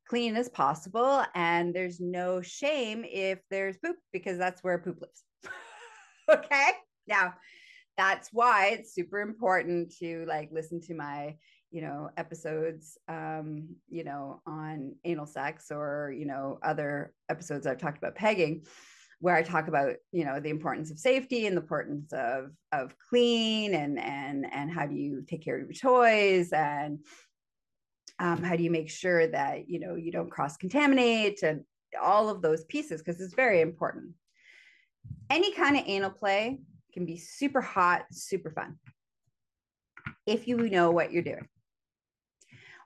clean 0.07 0.35
as 0.35 0.49
possible 0.49 1.23
and 1.35 1.73
there's 1.73 1.99
no 1.99 2.41
shame 2.41 3.05
if 3.07 3.39
there's 3.49 3.77
poop 3.77 3.95
because 4.11 4.37
that's 4.37 4.63
where 4.63 4.77
poop 4.77 4.99
lives 5.01 5.23
okay. 6.29 6.71
Now, 7.07 7.33
that's 7.97 8.29
why 8.31 8.67
it's 8.67 8.93
super 8.95 9.19
important 9.19 9.93
to 9.99 10.25
like 10.27 10.49
listen 10.51 10.81
to 10.81 10.93
my 10.93 11.35
you 11.71 11.81
know 11.81 12.09
episodes 12.17 12.97
um 13.07 13.67
you 13.89 14.03
know 14.03 14.41
on 14.45 14.93
anal 15.05 15.25
sex 15.25 15.71
or 15.71 16.13
you 16.17 16.25
know 16.25 16.59
other 16.63 17.13
episodes 17.29 17.65
i've 17.65 17.77
talked 17.77 17.97
about 17.97 18.15
pegging 18.15 18.65
where 19.19 19.35
i 19.35 19.41
talk 19.41 19.67
about 19.67 19.95
you 20.11 20.25
know 20.25 20.39
the 20.39 20.49
importance 20.49 20.91
of 20.91 20.99
safety 20.99 21.47
and 21.47 21.55
the 21.55 21.61
importance 21.61 22.11
of 22.11 22.51
of 22.73 22.93
clean 23.09 23.73
and 23.73 23.99
and 23.99 24.45
and 24.51 24.71
how 24.71 24.85
do 24.85 24.95
you 24.95 25.23
take 25.27 25.43
care 25.43 25.59
of 25.59 25.63
your 25.63 25.73
toys 25.73 26.51
and 26.51 26.99
um, 28.21 28.41
how 28.43 28.55
do 28.55 28.63
you 28.63 28.71
make 28.71 28.89
sure 28.89 29.27
that 29.27 29.69
you 29.69 29.79
know 29.79 29.95
you 29.95 30.11
don't 30.11 30.31
cross 30.31 30.55
contaminate 30.57 31.43
and 31.43 31.63
all 32.01 32.29
of 32.29 32.41
those 32.41 32.63
pieces 32.65 33.01
because 33.01 33.19
it's 33.19 33.33
very 33.33 33.59
important 33.59 34.13
any 35.29 35.51
kind 35.53 35.77
of 35.77 35.83
anal 35.87 36.09
play 36.09 36.59
can 36.93 37.05
be 37.05 37.17
super 37.17 37.61
hot, 37.61 38.05
super 38.11 38.51
fun 38.51 38.77
if 40.25 40.47
you 40.47 40.57
know 40.69 40.91
what 40.91 41.11
you're 41.11 41.23
doing. 41.23 41.47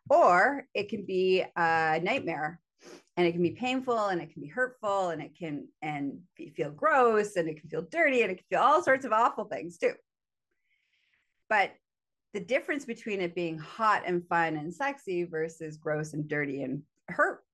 Or 0.10 0.67
it 0.73 0.89
can 0.89 1.05
be 1.05 1.43
a 1.55 1.99
nightmare 2.03 2.60
and 3.17 3.25
it 3.25 3.31
can 3.31 3.41
be 3.41 3.51
painful 3.51 4.07
and 4.07 4.21
it 4.21 4.31
can 4.31 4.41
be 4.43 4.47
hurtful 4.47 5.10
and 5.10 5.21
it 5.21 5.36
can 5.38 5.67
and 5.81 6.19
feel 6.55 6.69
gross 6.69 7.36
and 7.36 7.49
it 7.49 7.60
can 7.60 7.69
feel 7.69 7.88
dirty 7.89 8.21
and 8.21 8.31
it 8.31 8.36
can 8.36 8.45
feel 8.49 8.60
all 8.60 8.83
sorts 8.83 9.05
of 9.05 9.12
awful 9.12 9.45
things 9.45 9.77
too. 9.77 9.93
But 11.49 11.71
the 12.36 12.41
difference 12.41 12.84
between 12.84 13.21
it 13.21 13.34
being 13.34 13.58
hot 13.58 14.04
and 14.06 14.28
fun 14.28 14.58
and 14.58 14.71
sexy 14.74 15.24
versus 15.24 15.78
gross 15.78 16.12
and 16.12 16.28
dirty 16.28 16.63
and 16.63 16.84
hurt 17.08 17.45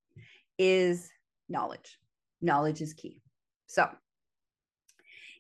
is 0.57 1.07
knowledge. 1.47 1.99
Knowledge 2.41 2.81
is 2.81 2.95
key. 2.95 3.21
So 3.67 3.87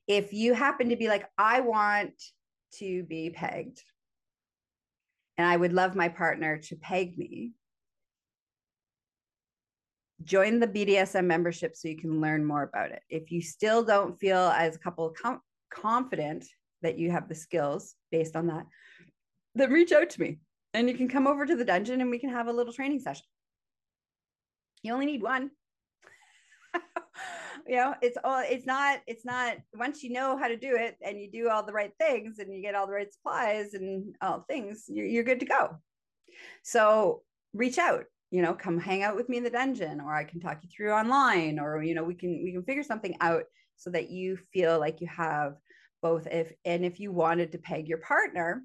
if 0.07 0.31
you 0.31 0.53
happen 0.53 0.89
to 0.89 0.95
be 0.95 1.07
like, 1.07 1.27
I 1.39 1.61
want 1.61 2.13
to 2.77 3.03
be 3.05 3.31
pegged 3.31 3.81
and 5.39 5.47
I 5.47 5.57
would 5.57 5.73
love 5.73 5.95
my 5.95 6.07
partner 6.07 6.59
to 6.59 6.75
peg 6.75 7.17
me, 7.17 7.53
join 10.23 10.59
the 10.59 10.67
BDSM 10.67 11.25
membership 11.25 11.75
so 11.75 11.87
you 11.87 11.97
can 11.97 12.21
learn 12.21 12.45
more 12.45 12.61
about 12.61 12.91
it. 12.91 13.01
If 13.09 13.31
you 13.31 13.41
still 13.41 13.83
don't 13.83 14.19
feel 14.19 14.37
as 14.37 14.75
a 14.75 14.79
couple 14.79 15.09
com- 15.19 15.41
confident 15.73 16.45
that 16.83 16.99
you 16.99 17.09
have 17.09 17.27
the 17.27 17.33
skills 17.33 17.95
based 18.11 18.35
on 18.35 18.45
that, 18.47 18.67
then 19.55 19.71
reach 19.71 19.91
out 19.91 20.09
to 20.11 20.21
me. 20.21 20.39
And 20.73 20.87
you 20.89 20.95
can 20.95 21.09
come 21.09 21.27
over 21.27 21.45
to 21.45 21.55
the 21.55 21.65
dungeon 21.65 22.01
and 22.01 22.09
we 22.09 22.19
can 22.19 22.29
have 22.29 22.47
a 22.47 22.53
little 22.53 22.73
training 22.73 22.99
session. 22.99 23.25
You 24.83 24.93
only 24.93 25.05
need 25.05 25.23
one. 25.23 25.51
You 27.67 27.75
know 27.75 27.93
it's 28.01 28.17
all 28.23 28.43
it's 28.49 28.65
not 28.65 29.01
it's 29.05 29.23
not 29.23 29.57
once 29.75 30.01
you 30.01 30.11
know 30.11 30.35
how 30.35 30.47
to 30.47 30.57
do 30.57 30.75
it 30.75 30.97
and 31.05 31.21
you 31.21 31.29
do 31.31 31.47
all 31.47 31.63
the 31.63 31.71
right 31.71 31.93
things 31.99 32.39
and 32.39 32.51
you 32.51 32.59
get 32.59 32.73
all 32.73 32.87
the 32.87 32.93
right 32.93 33.13
supplies 33.13 33.75
and 33.75 34.15
all 34.19 34.43
things 34.49 34.85
you're, 34.87 35.05
you're 35.05 35.23
good 35.23 35.41
to 35.41 35.45
go. 35.45 35.77
So 36.63 37.21
reach 37.53 37.77
out 37.77 38.05
you 38.31 38.41
know 38.41 38.53
come 38.53 38.79
hang 38.79 39.03
out 39.03 39.15
with 39.15 39.29
me 39.29 39.37
in 39.37 39.43
the 39.43 39.49
dungeon 39.49 39.99
or 39.99 40.15
i 40.15 40.23
can 40.23 40.39
talk 40.39 40.59
you 40.63 40.69
through 40.69 40.91
online 40.91 41.59
or 41.59 41.83
you 41.83 41.93
know 41.93 42.03
we 42.03 42.15
can 42.15 42.41
we 42.43 42.51
can 42.51 42.63
figure 42.63 42.83
something 42.83 43.15
out 43.19 43.43
so 43.75 43.89
that 43.89 44.09
you 44.09 44.37
feel 44.53 44.79
like 44.79 45.01
you 45.01 45.07
have 45.07 45.55
both 46.01 46.27
if 46.27 46.51
and 46.65 46.85
if 46.85 46.99
you 46.99 47.11
wanted 47.11 47.51
to 47.51 47.57
peg 47.57 47.87
your 47.87 47.99
partner 47.99 48.63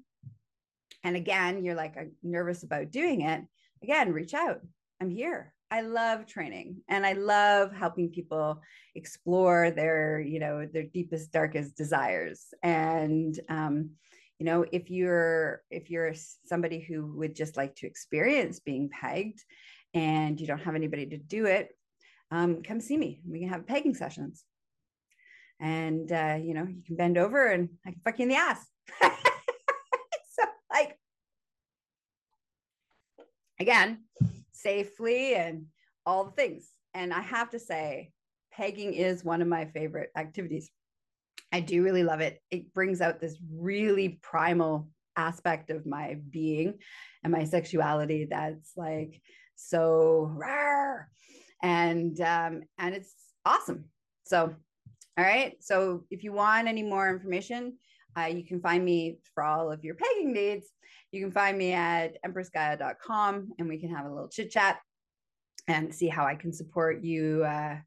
and 1.07 1.15
again 1.15 1.63
you're 1.63 1.75
like 1.75 1.95
nervous 2.21 2.63
about 2.63 2.91
doing 2.91 3.21
it 3.21 3.41
again 3.83 4.13
reach 4.13 4.33
out 4.33 4.61
i'm 5.01 5.09
here 5.09 5.53
I 5.69 5.81
love 5.81 6.25
training 6.25 6.77
and 6.87 7.05
I 7.05 7.11
love 7.11 7.73
helping 7.73 8.09
people 8.09 8.61
explore 8.95 9.69
their, 9.69 10.21
you 10.21 10.39
know, 10.39 10.65
their 10.65 10.83
deepest, 10.83 11.33
darkest 11.33 11.75
desires. 11.75 12.45
And, 12.63 13.37
um, 13.49 13.89
you 14.39 14.45
know, 14.45 14.65
if 14.71 14.89
you're 14.89 15.63
if 15.71 15.89
you're 15.89 16.13
somebody 16.45 16.79
who 16.79 17.07
would 17.17 17.35
just 17.35 17.57
like 17.57 17.75
to 17.77 17.87
experience 17.87 18.59
being 18.59 18.89
pegged, 18.89 19.43
and 19.93 20.39
you 20.39 20.45
don't 20.45 20.61
have 20.61 20.75
anybody 20.75 21.07
to 21.07 21.17
do 21.17 21.45
it, 21.45 21.69
um, 22.29 22.61
come 22.61 22.79
see 22.79 22.97
me. 22.97 23.21
We 23.27 23.39
can 23.39 23.49
have 23.49 23.65
pegging 23.65 23.95
sessions, 23.95 24.43
and 25.59 26.11
uh, 26.11 26.37
you 26.39 26.53
know, 26.53 26.67
you 26.67 26.83
can 26.85 26.95
bend 26.95 27.17
over 27.17 27.47
and 27.47 27.69
I 27.85 27.91
can 27.91 28.01
fuck 28.03 28.19
you 28.19 28.23
in 28.23 28.29
the 28.29 28.35
ass. 28.35 28.63
so, 29.01 30.43
like, 30.71 30.99
again, 33.59 34.03
safely 34.51 35.35
and 35.35 35.65
all 36.05 36.25
the 36.25 36.31
things. 36.31 36.71
And 36.93 37.13
I 37.13 37.21
have 37.21 37.49
to 37.51 37.59
say, 37.59 38.11
pegging 38.51 38.93
is 38.93 39.23
one 39.23 39.41
of 39.41 39.47
my 39.47 39.65
favorite 39.65 40.11
activities. 40.15 40.69
I 41.51 41.59
do 41.59 41.83
really 41.83 42.03
love 42.03 42.21
it. 42.21 42.41
It 42.51 42.73
brings 42.73 43.01
out 43.01 43.19
this 43.19 43.37
really 43.51 44.19
primal 44.21 44.89
aspect 45.17 45.69
of 45.69 45.85
my 45.85 46.17
being 46.29 46.75
and 47.23 47.33
my 47.33 47.43
sexuality 47.43 48.27
that's 48.29 48.73
like 48.77 49.19
so 49.55 50.29
rare 50.35 51.09
and 51.63 52.21
um 52.21 52.61
and 52.77 52.93
it's 52.93 53.15
awesome 53.43 53.85
so 54.25 54.53
all 55.17 55.25
right 55.25 55.55
so 55.59 56.03
if 56.11 56.23
you 56.23 56.31
want 56.31 56.67
any 56.67 56.83
more 56.83 57.09
information 57.09 57.75
uh, 58.15 58.25
you 58.25 58.43
can 58.43 58.59
find 58.61 58.85
me 58.85 59.17
for 59.33 59.43
all 59.43 59.71
of 59.71 59.83
your 59.83 59.95
pegging 59.95 60.33
needs 60.33 60.67
you 61.11 61.21
can 61.21 61.31
find 61.31 61.57
me 61.57 61.73
at 61.73 62.21
empressgaia.com 62.23 63.49
and 63.57 63.67
we 63.67 63.77
can 63.79 63.93
have 63.93 64.05
a 64.05 64.09
little 64.09 64.27
chit 64.27 64.51
chat 64.51 64.79
and 65.67 65.93
see 65.93 66.07
how 66.07 66.25
I 66.25 66.35
can 66.35 66.53
support 66.53 67.03
you 67.03 67.43
uh, 67.43 67.77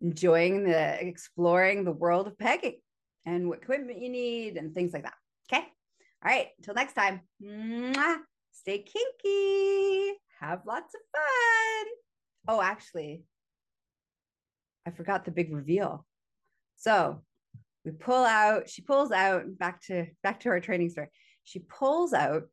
enjoying 0.00 0.64
the 0.64 1.06
exploring 1.06 1.84
the 1.84 1.92
world 1.92 2.26
of 2.26 2.38
pegging 2.38 2.78
and 3.26 3.48
what 3.48 3.62
equipment 3.62 4.00
you 4.00 4.08
need 4.08 4.56
and 4.56 4.74
things 4.74 4.92
like 4.92 5.02
that. 5.02 5.14
Okay. 5.50 5.64
All 6.24 6.30
right. 6.30 6.48
Until 6.58 6.74
next 6.74 6.94
time, 6.94 7.20
mwah, 7.42 8.18
stay 8.52 8.78
kinky. 8.78 10.18
Have 10.40 10.60
lots 10.66 10.94
of 10.94 11.00
fun. 11.14 11.86
Oh, 12.48 12.62
actually, 12.62 13.24
I 14.86 14.90
forgot 14.90 15.24
the 15.24 15.30
big 15.30 15.52
reveal. 15.52 16.06
So 16.76 17.22
we 17.84 17.90
pull 17.92 18.24
out, 18.24 18.68
she 18.68 18.82
pulls 18.82 19.12
out 19.12 19.42
back 19.58 19.82
to 19.82 20.06
back 20.22 20.40
to 20.40 20.48
our 20.48 20.60
training 20.60 20.90
story. 20.90 21.08
She 21.50 21.58
pulls 21.58 22.12
out, 22.12 22.44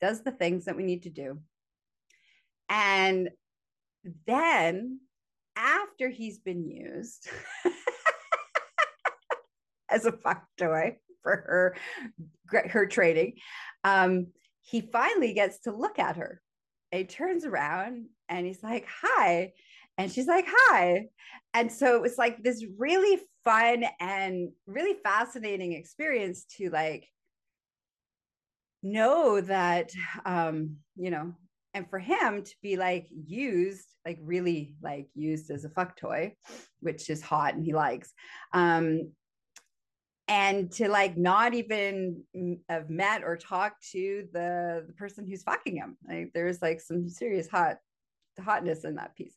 does 0.00 0.22
the 0.22 0.30
things 0.30 0.66
that 0.66 0.76
we 0.76 0.84
need 0.84 1.02
to 1.02 1.10
do. 1.10 1.40
And 2.68 3.30
then 4.28 5.00
after 5.56 6.08
he's 6.08 6.38
been 6.38 6.64
used 6.64 7.28
as 9.90 10.06
a 10.06 10.12
fuck 10.12 10.44
toy 10.56 10.98
for 11.24 11.32
her 11.32 11.76
her 12.68 12.86
training, 12.86 13.38
um, 13.82 14.28
he 14.60 14.82
finally 14.82 15.34
gets 15.34 15.58
to 15.62 15.72
look 15.72 15.98
at 15.98 16.16
her. 16.16 16.40
And 16.92 17.00
he 17.00 17.06
turns 17.06 17.44
around 17.44 18.06
and 18.28 18.46
he's 18.46 18.62
like, 18.62 18.86
"Hi," 19.02 19.52
and 19.98 20.12
she's 20.12 20.28
like, 20.28 20.46
"Hi," 20.46 21.08
and 21.54 21.72
so 21.72 21.96
it 21.96 22.02
was 22.02 22.18
like 22.18 22.40
this 22.40 22.64
really 22.78 23.20
fun 23.42 23.84
and 23.98 24.52
really 24.68 24.96
fascinating 25.02 25.72
experience 25.72 26.44
to 26.58 26.70
like 26.70 27.08
know 28.82 29.40
that 29.40 29.90
um 30.24 30.76
you 30.96 31.10
know 31.10 31.32
and 31.74 31.88
for 31.88 31.98
him 31.98 32.42
to 32.42 32.54
be 32.62 32.76
like 32.76 33.06
used 33.10 33.86
like 34.04 34.18
really 34.22 34.74
like 34.82 35.08
used 35.14 35.50
as 35.50 35.64
a 35.64 35.70
fuck 35.70 35.96
toy 35.96 36.34
which 36.80 37.08
is 37.08 37.22
hot 37.22 37.54
and 37.54 37.64
he 37.64 37.72
likes 37.72 38.12
um 38.52 39.10
and 40.28 40.70
to 40.72 40.88
like 40.88 41.16
not 41.16 41.54
even 41.54 42.22
have 42.68 42.88
met 42.90 43.22
or 43.24 43.36
talked 43.36 43.88
to 43.90 44.26
the 44.32 44.84
the 44.86 44.92
person 44.94 45.26
who's 45.26 45.42
fucking 45.42 45.76
him 45.76 45.96
like 46.08 46.30
there's 46.34 46.62
like 46.62 46.80
some 46.80 47.08
serious 47.08 47.48
hot 47.48 47.76
hotness 48.40 48.84
in 48.84 48.94
that 48.94 49.14
piece 49.14 49.36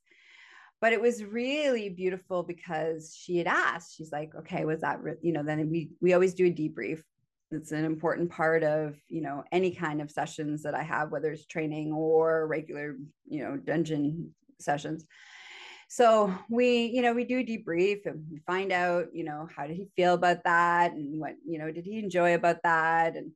but 0.82 0.94
it 0.94 1.02
was 1.02 1.24
really 1.24 1.90
beautiful 1.90 2.44
because 2.44 3.16
she 3.16 3.38
had 3.38 3.48
asked 3.48 3.96
she's 3.96 4.12
like 4.12 4.34
okay 4.36 4.66
was 4.66 4.82
that 4.82 5.02
re-? 5.02 5.16
you 5.22 5.34
know 5.34 5.44
then 5.44 5.70
we 5.70 5.90
we 6.02 6.14
always 6.14 6.34
do 6.34 6.46
a 6.46 6.52
debrief 6.52 7.02
it's 7.56 7.72
an 7.72 7.86
important 7.86 8.30
part 8.30 8.64
of 8.64 8.96
you 9.08 9.22
know 9.22 9.44
any 9.52 9.72
kind 9.72 10.02
of 10.02 10.12
sessions 10.12 10.62
that 10.64 10.76
i 10.76 10.84
have 10.84 11.12
whether 11.12 11.32
it's 11.32 11.46
training 11.46 11.92
or 11.92 12.46
regular 12.48 12.96
you 13.26 13.44
know 13.44 13.58
dungeon 13.58 14.34
sessions. 14.60 15.06
So 15.88 16.34
we 16.50 16.86
you 16.88 17.02
know 17.02 17.14
we 17.14 17.26
do 17.26 17.46
debrief 17.46 18.06
and 18.06 18.42
find 18.46 18.72
out 18.72 19.08
you 19.14 19.24
know 19.24 19.48
how 19.56 19.68
did 19.68 19.76
he 19.76 19.88
feel 19.96 20.16
about 20.16 20.44
that 20.44 20.94
and 20.94 21.20
what 21.20 21.36
you 21.46 21.60
know 21.60 21.72
did 21.72 21.86
he 21.86 22.00
enjoy 22.00 22.34
about 22.36 22.64
that? 22.64 23.16
And 23.16 23.32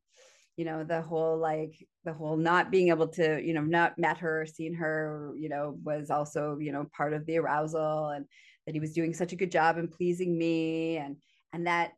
you 0.57 0.65
know 0.65 0.83
the 0.83 1.01
whole 1.01 1.37
like 1.37 1.75
the 2.05 2.13
whole 2.13 2.37
not 2.37 2.71
being 2.71 2.89
able 2.89 3.07
to 3.07 3.41
you 3.41 3.53
know 3.53 3.61
not 3.61 3.97
met 3.97 4.17
her 4.17 4.45
seen 4.45 4.73
her 4.73 5.31
you 5.37 5.47
know 5.47 5.77
was 5.83 6.09
also 6.09 6.57
you 6.59 6.71
know 6.71 6.87
part 6.95 7.13
of 7.13 7.25
the 7.25 7.37
arousal 7.37 8.09
and 8.09 8.25
that 8.65 8.73
he 8.73 8.79
was 8.79 8.93
doing 8.93 9.13
such 9.13 9.31
a 9.31 9.37
good 9.37 9.51
job 9.51 9.77
in 9.77 9.87
pleasing 9.87 10.37
me. 10.37 10.97
And 10.97 11.17
and 11.53 11.67
that 11.67 11.93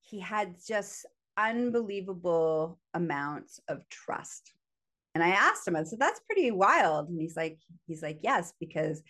he 0.00 0.18
had 0.18 0.56
just 0.66 1.06
unbelievable 1.36 2.78
amounts 2.94 3.60
of 3.68 3.88
trust. 3.88 4.52
And 5.14 5.22
I 5.22 5.30
asked 5.30 5.66
him, 5.68 5.76
I 5.76 5.82
said, 5.84 5.98
that's 5.98 6.20
pretty 6.20 6.50
wild. 6.50 7.08
And 7.08 7.20
he's 7.20 7.36
like, 7.36 7.58
he's 7.86 8.02
like, 8.02 8.20
yes, 8.22 8.52
because 8.58 9.02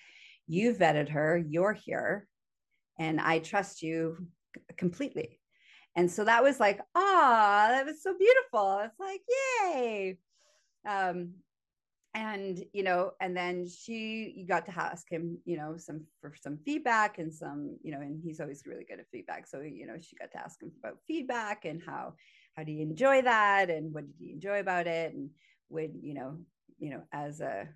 you 0.49 0.75
vetted 0.75 1.09
her, 1.11 1.39
you're 1.49 1.73
here, 1.73 2.27
and 2.99 3.21
I 3.21 3.39
trust 3.39 3.83
you 3.83 4.27
completely. 4.77 5.39
And 5.95 6.11
so 6.11 6.25
that 6.25 6.43
was 6.43 6.59
like, 6.59 6.81
ah, 6.95 7.67
that 7.69 7.87
was 7.87 8.03
so 8.03 8.15
beautiful. 8.19 8.81
It's 8.85 8.99
like, 8.99 9.21
yay. 9.29 10.19
Um, 10.89 11.35
and 12.15 12.63
you 12.73 12.83
know 12.83 13.13
and 13.21 13.35
then 13.35 13.67
she 13.67 14.35
you 14.37 14.47
got 14.47 14.67
to 14.67 14.79
ask 14.79 15.11
him 15.11 15.39
you 15.47 15.57
know 15.57 15.77
some 15.79 16.03
for 16.21 16.35
some 16.39 16.59
feedback 16.59 17.19
and 17.19 17.33
some 17.33 17.77
you 17.83 17.91
know 17.91 18.01
and 18.01 18.21
he's 18.23 18.41
always 18.41 18.65
really 18.67 18.85
good 18.85 19.01
at 19.01 19.11
feedback. 19.11 19.47
So 19.47 19.61
you 19.61 19.87
know 19.87 19.97
she 20.01 20.17
got 20.17 20.31
to 20.33 20.39
ask 20.39 20.63
him 20.63 20.73
about 20.79 20.99
feedback 21.07 21.65
and 21.65 21.83
how 21.85 22.15
how 22.57 22.65
do 22.65 22.73
you 22.73 22.83
enjoy 22.83 23.23
that 23.23 23.71
and 23.71 23.95
what 23.95 24.07
did 24.07 24.21
you 24.21 24.35
enjoy 24.35 24.61
about 24.61 24.87
it? 24.87 25.15
And 25.15 25.31
would 25.71 25.93
you 26.01 26.15
know 26.15 26.39
you 26.79 26.91
know 26.91 27.03
as 27.13 27.41
a 27.41 27.69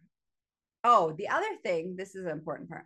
oh 0.84 1.14
the 1.16 1.28
other 1.28 1.56
thing 1.62 1.96
this 1.96 2.14
is 2.14 2.26
an 2.26 2.32
important 2.32 2.68
part. 2.68 2.84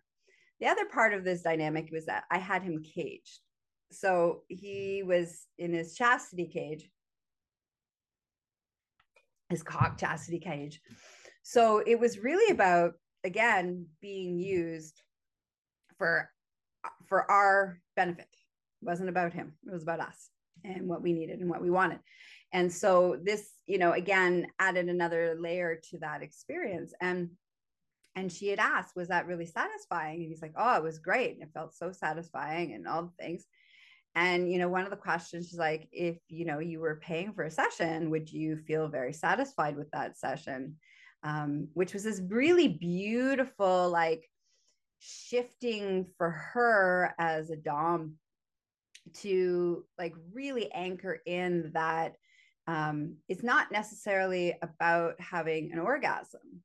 The 0.60 0.68
other 0.68 0.84
part 0.84 1.14
of 1.14 1.24
this 1.24 1.42
dynamic 1.42 1.88
was 1.90 2.06
that 2.06 2.24
i 2.30 2.38
had 2.38 2.62
him 2.62 2.82
caged. 2.82 3.40
So 3.90 4.42
he 4.46 5.02
was 5.04 5.46
in 5.58 5.72
his 5.72 5.96
chastity 5.96 6.46
cage 6.46 6.88
his 9.48 9.64
cock 9.64 9.98
chastity 9.98 10.38
cage 10.38 10.80
so 11.42 11.82
it 11.84 11.98
was 11.98 12.18
really 12.18 12.52
about 12.52 12.92
again 13.24 13.86
being 14.00 14.38
used 14.38 15.00
for 15.98 16.30
for 17.06 17.30
our 17.30 17.78
benefit. 17.96 18.28
It 18.82 18.86
wasn't 18.86 19.10
about 19.10 19.32
him. 19.32 19.54
It 19.66 19.72
was 19.72 19.82
about 19.82 20.00
us 20.00 20.30
and 20.64 20.88
what 20.88 21.02
we 21.02 21.12
needed 21.12 21.40
and 21.40 21.50
what 21.50 21.62
we 21.62 21.70
wanted. 21.70 22.00
And 22.52 22.72
so 22.72 23.18
this, 23.22 23.48
you 23.66 23.78
know, 23.78 23.92
again 23.92 24.46
added 24.58 24.88
another 24.88 25.36
layer 25.38 25.80
to 25.90 25.98
that 25.98 26.22
experience. 26.22 26.92
And 27.00 27.30
and 28.16 28.32
she 28.32 28.48
had 28.48 28.58
asked, 28.58 28.96
was 28.96 29.08
that 29.08 29.26
really 29.26 29.46
satisfying? 29.46 30.20
And 30.20 30.28
he's 30.28 30.42
like, 30.42 30.54
oh, 30.56 30.76
it 30.76 30.82
was 30.82 30.98
great. 30.98 31.34
And 31.34 31.42
it 31.42 31.52
felt 31.54 31.74
so 31.74 31.92
satisfying 31.92 32.72
and 32.74 32.88
all 32.88 33.04
the 33.04 33.22
things. 33.24 33.44
And, 34.16 34.50
you 34.50 34.58
know, 34.58 34.68
one 34.68 34.82
of 34.82 34.90
the 34.90 34.96
questions 34.96 35.52
is 35.52 35.58
like, 35.58 35.88
if, 35.92 36.16
you 36.28 36.44
know, 36.44 36.58
you 36.58 36.80
were 36.80 37.00
paying 37.00 37.32
for 37.32 37.44
a 37.44 37.50
session, 37.50 38.10
would 38.10 38.30
you 38.30 38.56
feel 38.56 38.88
very 38.88 39.12
satisfied 39.12 39.76
with 39.76 39.88
that 39.92 40.18
session? 40.18 40.76
Um, 41.22 41.68
which 41.74 41.92
was 41.92 42.04
this 42.04 42.20
really 42.28 42.68
beautiful, 42.68 43.90
like 43.90 44.28
shifting 45.00 46.06
for 46.16 46.30
her 46.30 47.14
as 47.18 47.50
a 47.50 47.56
Dom 47.56 48.14
to 49.14 49.84
like 49.98 50.14
really 50.32 50.70
anchor 50.72 51.20
in 51.26 51.70
that 51.74 52.14
um, 52.66 53.16
it's 53.28 53.42
not 53.42 53.72
necessarily 53.72 54.54
about 54.62 55.20
having 55.20 55.72
an 55.72 55.78
orgasm, 55.78 56.62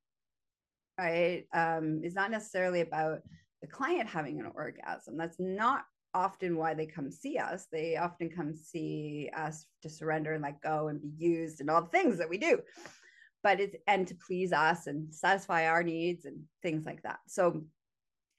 right? 1.00 1.46
Um, 1.54 2.02
it's 2.04 2.15
not 2.15 2.32
necessarily 2.32 2.82
about 2.82 3.22
the 3.62 3.68
client 3.68 4.08
having 4.08 4.39
an 4.39 4.52
orgasm. 4.54 5.18
That's 5.18 5.39
not 5.39 5.86
often 6.13 6.58
why 6.58 6.74
they 6.74 6.86
come 6.86 7.10
see 7.10 7.38
us. 7.38 7.68
They 7.72 7.98
often 7.98 8.30
come 8.30 8.54
see 8.54 9.30
us 9.36 9.65
to 9.82 9.89
surrender 9.89 10.34
and 10.34 10.44
let 10.44 10.62
go 10.62 10.89
and 10.89 11.02
be 11.02 11.12
used 11.18 11.60
and 11.62 11.70
all 11.70 11.82
the 11.82 11.89
things 11.89 12.18
that 12.18 12.30
we 12.30 12.38
do 12.38 12.60
but 13.45 13.60
it's 13.60 13.75
and 13.86 14.08
to 14.08 14.15
please 14.15 14.51
us 14.51 14.88
and 14.88 15.13
satisfy 15.13 15.67
our 15.67 15.84
needs 15.84 16.25
and 16.25 16.41
things 16.63 16.84
like 16.84 17.03
that. 17.03 17.19
So 17.27 17.62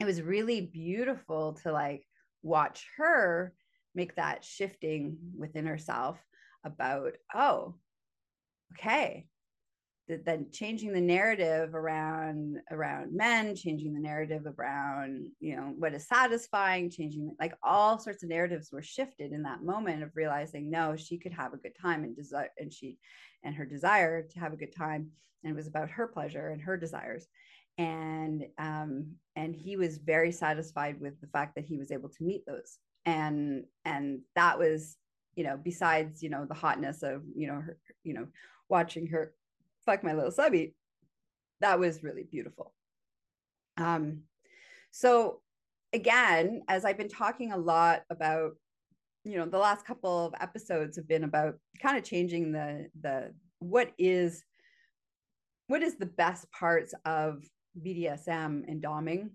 it 0.01 0.05
was 0.05 0.21
really 0.21 0.61
beautiful 0.61 1.53
to 1.63 1.71
like 1.71 2.05
watch 2.43 2.85
her 2.97 3.55
make 3.95 4.17
that 4.17 4.45
shifting 4.45 5.17
within 5.39 5.65
herself 5.65 6.19
about 6.65 7.13
oh 7.33 7.77
okay 8.75 9.29
then 10.09 10.47
changing 10.53 10.93
the 10.93 11.01
narrative 11.01 11.75
around 11.75 12.59
around 12.71 13.13
men 13.13 13.57
changing 13.57 13.93
the 13.93 14.01
narrative 14.01 14.43
around 14.57 15.27
you 15.41 15.57
know 15.57 15.75
what 15.79 15.95
is 15.95 16.07
satisfying 16.07 16.89
changing 16.89 17.35
like 17.41 17.55
all 17.63 17.99
sorts 17.99 18.23
of 18.23 18.29
narratives 18.29 18.71
were 18.71 18.83
shifted 18.83 19.33
in 19.33 19.43
that 19.43 19.65
moment 19.65 20.03
of 20.03 20.11
realizing 20.15 20.71
no 20.71 20.95
she 20.95 21.19
could 21.19 21.33
have 21.33 21.53
a 21.53 21.59
good 21.59 21.75
time 21.81 22.05
and 22.05 22.15
desire 22.15 22.51
and 22.59 22.73
she 22.73 22.99
and 23.43 23.55
her 23.55 23.65
desire 23.65 24.23
to 24.23 24.39
have 24.39 24.53
a 24.53 24.57
good 24.57 24.75
time 24.75 25.11
and 25.47 25.53
it 25.53 25.57
was 25.57 25.69
about 25.69 25.91
her 25.91 26.09
pleasure 26.09 26.49
and 26.49 26.61
her 26.61 26.77
desires. 26.77 27.29
And 27.79 28.45
um, 28.59 29.13
and 29.37 29.55
he 29.55 29.77
was 29.77 29.99
very 29.99 30.33
satisfied 30.33 31.01
with 31.01 31.21
the 31.21 31.29
fact 31.29 31.55
that 31.55 31.65
he 31.65 31.77
was 31.77 31.93
able 31.93 32.09
to 32.09 32.25
meet 32.25 32.45
those. 32.47 32.79
And 33.05 33.65
and 33.85 34.21
that 34.35 34.59
was 34.59 34.97
you 35.37 35.45
know 35.45 35.59
besides 35.63 36.23
you 36.23 36.31
know 36.31 36.47
the 36.47 36.55
hotness 36.55 37.03
of 37.03 37.23
you 37.35 37.47
know 37.47 37.61
her 37.61 37.79
you 38.03 38.15
know 38.15 38.27
watching 38.69 39.07
her 39.09 39.35
fuck 39.87 40.05
my 40.05 40.13
little 40.13 40.31
subby. 40.31 40.75
That 41.61 41.79
was 41.79 42.03
really 42.03 42.25
beautiful. 42.25 42.75
Um 43.79 44.23
so 44.91 45.41
again 45.93 46.63
as 46.69 46.85
i've 46.85 46.99
been 46.99 47.09
talking 47.09 47.53
a 47.53 47.57
lot 47.57 48.03
about 48.11 48.53
you 49.25 49.37
know 49.37 49.47
the 49.47 49.59
last 49.59 49.85
couple 49.87 50.27
of 50.27 50.35
episodes 50.41 50.97
have 50.97 51.09
been 51.09 51.25
about 51.25 51.55
kind 51.83 51.97
of 51.97 52.05
changing 52.05 52.53
the 52.53 52.87
the 53.01 53.33
what 53.59 53.93
is 53.99 54.45
what 55.69 55.83
is 55.83 55.97
the 55.97 56.07
best 56.07 56.51
parts 56.53 56.95
of 57.05 57.43
BDSM 57.85 58.63
and 58.69 58.83
doming 58.83 59.31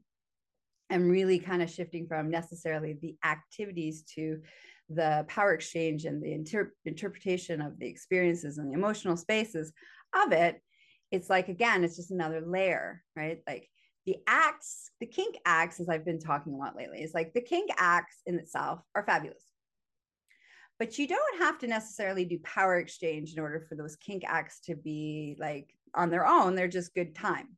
and 0.89 1.11
really 1.11 1.39
kind 1.39 1.61
of 1.61 1.69
shifting 1.69 2.07
from 2.07 2.29
necessarily 2.31 2.97
the 3.01 3.15
activities 3.25 4.03
to 4.15 4.39
the 4.89 5.25
power 5.27 5.53
exchange 5.53 6.05
and 6.05 6.23
the 6.23 6.31
inter- 6.33 6.73
interpretation 6.85 7.61
of 7.61 7.77
the 7.79 7.87
experiences 7.87 8.57
and 8.57 8.69
the 8.69 8.77
emotional 8.77 9.17
spaces 9.17 9.71
of 10.13 10.31
it 10.31 10.61
it's 11.11 11.29
like 11.29 11.49
again 11.49 11.83
it's 11.83 11.97
just 11.97 12.11
another 12.11 12.41
layer 12.41 13.03
right? 13.15 13.41
Like 13.45 13.69
the 14.05 14.17
acts 14.27 14.89
the 14.99 15.05
kink 15.05 15.37
acts 15.45 15.79
as 15.79 15.87
i've 15.87 16.05
been 16.05 16.19
talking 16.19 16.53
a 16.53 16.57
lot 16.57 16.75
lately 16.75 17.01
is 17.03 17.13
like 17.13 17.33
the 17.33 17.41
kink 17.41 17.69
acts 17.77 18.21
in 18.25 18.39
itself 18.39 18.79
are 18.95 19.05
fabulous. 19.05 19.43
But 20.79 20.97
you 20.97 21.07
don't 21.07 21.39
have 21.39 21.59
to 21.59 21.67
necessarily 21.67 22.25
do 22.25 22.39
power 22.39 22.77
exchange 22.77 23.33
in 23.33 23.39
order 23.39 23.63
for 23.69 23.75
those 23.75 23.95
kink 23.97 24.23
acts 24.25 24.61
to 24.61 24.75
be 24.75 25.37
like 25.39 25.69
on 25.93 26.09
their 26.09 26.25
own 26.25 26.55
they're 26.55 26.67
just 26.67 26.95
good 26.95 27.13
time. 27.13 27.49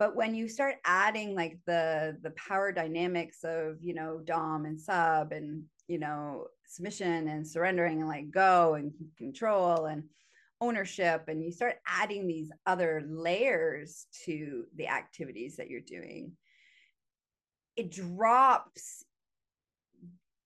But 0.00 0.16
when 0.16 0.34
you 0.34 0.48
start 0.48 0.76
adding 0.84 1.36
like 1.36 1.58
the 1.66 2.16
the 2.22 2.30
power 2.30 2.72
dynamics 2.72 3.44
of 3.44 3.76
you 3.80 3.94
know 3.94 4.20
dom 4.24 4.64
and 4.64 4.80
sub 4.80 5.30
and 5.30 5.62
you 5.86 5.98
know 5.98 6.48
submission 6.66 7.28
and 7.28 7.46
surrendering 7.46 8.00
and 8.00 8.08
like 8.08 8.32
go 8.32 8.74
and 8.74 8.92
control 9.16 9.86
and 9.86 10.02
ownership 10.64 11.24
and 11.28 11.42
you 11.42 11.52
start 11.52 11.76
adding 11.86 12.26
these 12.26 12.50
other 12.66 13.02
layers 13.06 14.06
to 14.24 14.64
the 14.76 14.88
activities 14.88 15.56
that 15.56 15.68
you're 15.68 15.80
doing 15.80 16.32
it 17.76 17.90
drops 17.90 19.04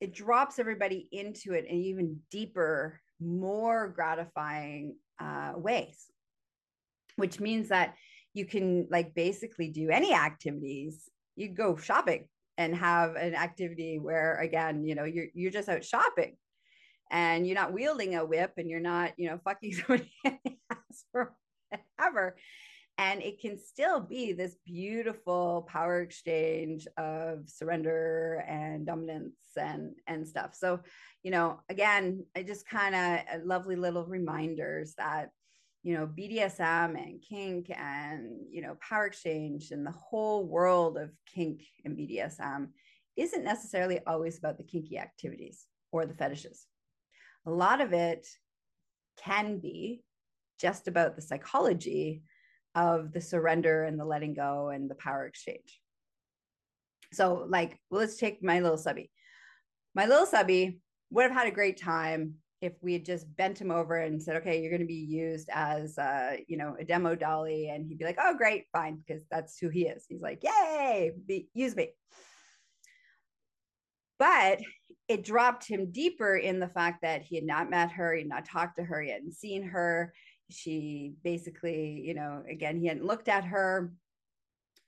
it 0.00 0.14
drops 0.14 0.58
everybody 0.58 1.08
into 1.10 1.54
it 1.54 1.66
in 1.66 1.76
even 1.76 2.20
deeper 2.30 3.00
more 3.20 3.88
gratifying 3.88 4.96
uh, 5.20 5.52
ways. 5.56 6.06
Which 7.16 7.40
means 7.40 7.70
that 7.70 7.94
you 8.32 8.44
can 8.44 8.86
like 8.90 9.14
basically 9.14 9.68
do 9.70 9.90
any 9.90 10.14
activities. 10.14 11.08
You 11.34 11.48
go 11.48 11.76
shopping 11.76 12.28
and 12.56 12.74
have 12.76 13.16
an 13.16 13.34
activity 13.34 13.98
where 13.98 14.36
again 14.36 14.84
you 14.84 14.94
know 14.94 15.04
you're 15.04 15.26
you're 15.34 15.50
just 15.50 15.68
out 15.68 15.84
shopping 15.84 16.36
and 17.10 17.46
you're 17.46 17.54
not 17.54 17.72
wielding 17.72 18.14
a 18.16 18.24
whip 18.24 18.54
and 18.56 18.68
you're 18.68 18.80
not 18.80 19.12
you 19.16 19.28
know 19.28 19.38
fucking 19.44 19.74
somebody 19.86 20.12
or 21.14 21.34
whatever. 21.70 22.36
And 23.00 23.22
it 23.22 23.40
can 23.40 23.56
still 23.56 24.00
be 24.00 24.32
this 24.32 24.56
beautiful 24.66 25.64
power 25.68 26.00
exchange 26.00 26.88
of 26.96 27.48
surrender 27.48 28.44
and 28.48 28.84
dominance 28.84 29.36
and 29.56 29.94
and 30.08 30.26
stuff. 30.26 30.54
So 30.54 30.80
you 31.22 31.30
know 31.30 31.60
again 31.68 32.24
i 32.36 32.42
just 32.42 32.68
kind 32.68 32.94
of 32.94 33.00
uh, 33.02 33.44
lovely 33.44 33.76
little 33.76 34.04
reminders 34.04 34.94
that 34.96 35.30
you 35.82 35.94
know 35.94 36.06
bdsm 36.06 36.96
and 36.96 37.22
kink 37.22 37.70
and 37.70 38.30
you 38.50 38.62
know 38.62 38.76
power 38.80 39.06
exchange 39.06 39.70
and 39.70 39.86
the 39.86 39.92
whole 39.92 40.46
world 40.46 40.96
of 40.96 41.10
kink 41.32 41.62
and 41.84 41.96
bdsm 41.96 42.68
isn't 43.16 43.44
necessarily 43.44 44.00
always 44.06 44.38
about 44.38 44.58
the 44.58 44.64
kinky 44.64 44.98
activities 44.98 45.66
or 45.92 46.06
the 46.06 46.14
fetishes 46.14 46.66
a 47.48 47.50
lot 47.50 47.80
of 47.80 47.94
it 47.94 48.26
can 49.24 49.58
be 49.58 50.02
just 50.60 50.86
about 50.86 51.16
the 51.16 51.22
psychology 51.22 52.22
of 52.74 53.12
the 53.12 53.22
surrender 53.22 53.84
and 53.84 53.98
the 53.98 54.04
letting 54.04 54.34
go 54.34 54.68
and 54.68 54.90
the 54.90 54.94
power 54.96 55.24
exchange. 55.26 55.80
So, 57.14 57.46
like, 57.48 57.78
well, 57.90 58.00
let's 58.02 58.18
take 58.18 58.42
my 58.42 58.60
little 58.60 58.76
subby. 58.76 59.10
My 59.94 60.04
little 60.04 60.26
subby 60.26 60.80
would 61.10 61.22
have 61.22 61.32
had 61.32 61.46
a 61.46 61.54
great 61.54 61.80
time 61.80 62.34
if 62.60 62.74
we 62.82 62.92
had 62.92 63.06
just 63.06 63.34
bent 63.36 63.58
him 63.58 63.70
over 63.70 63.96
and 63.96 64.22
said, 64.22 64.36
okay, 64.36 64.60
you're 64.60 64.70
going 64.70 64.82
to 64.82 64.86
be 64.86 64.94
used 64.94 65.48
as, 65.50 65.96
uh, 65.96 66.36
you 66.48 66.58
know, 66.58 66.76
a 66.78 66.84
demo 66.84 67.14
dolly. 67.14 67.70
And 67.70 67.86
he'd 67.86 67.98
be 67.98 68.04
like, 68.04 68.18
oh, 68.20 68.34
great, 68.36 68.66
fine, 68.72 69.02
because 69.06 69.22
that's 69.30 69.58
who 69.58 69.70
he 69.70 69.86
is. 69.86 70.04
He's 70.06 70.20
like, 70.20 70.42
yay, 70.42 71.12
be, 71.26 71.48
use 71.54 71.74
me. 71.74 71.92
But 74.18 74.60
it 75.08 75.24
dropped 75.24 75.66
him 75.66 75.90
deeper 75.90 76.36
in 76.36 76.60
the 76.60 76.68
fact 76.68 77.02
that 77.02 77.22
he 77.22 77.36
had 77.36 77.44
not 77.44 77.70
met 77.70 77.90
her, 77.92 78.12
he 78.12 78.20
had 78.20 78.28
not 78.28 78.44
talked 78.44 78.76
to 78.76 78.84
her, 78.84 79.00
he 79.00 79.10
hadn't 79.10 79.34
seen 79.34 79.62
her. 79.62 80.12
She 80.50 81.14
basically, 81.24 82.02
you 82.04 82.14
know, 82.14 82.42
again, 82.48 82.78
he 82.78 82.86
hadn't 82.86 83.06
looked 83.06 83.28
at 83.28 83.44
her. 83.44 83.92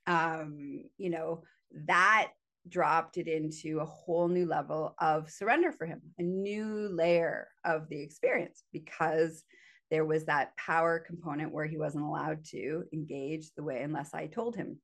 Um, 0.06 0.84
you 0.98 1.10
know, 1.10 1.42
that 1.86 2.28
dropped 2.68 3.16
it 3.16 3.28
into 3.28 3.80
a 3.80 3.84
whole 3.84 4.28
new 4.28 4.46
level 4.46 4.94
of 4.98 5.30
surrender 5.30 5.72
for 5.72 5.86
him, 5.86 6.00
a 6.18 6.22
new 6.22 6.88
layer 6.92 7.48
of 7.64 7.88
the 7.88 8.00
experience 8.00 8.64
because 8.72 9.42
there 9.90 10.04
was 10.04 10.24
that 10.26 10.56
power 10.56 10.98
component 10.98 11.52
where 11.52 11.66
he 11.66 11.76
wasn't 11.76 12.04
allowed 12.04 12.44
to 12.44 12.84
engage 12.92 13.50
the 13.56 13.62
way 13.62 13.82
unless 13.82 14.14
I 14.14 14.26
told 14.26 14.54
him. 14.54 14.78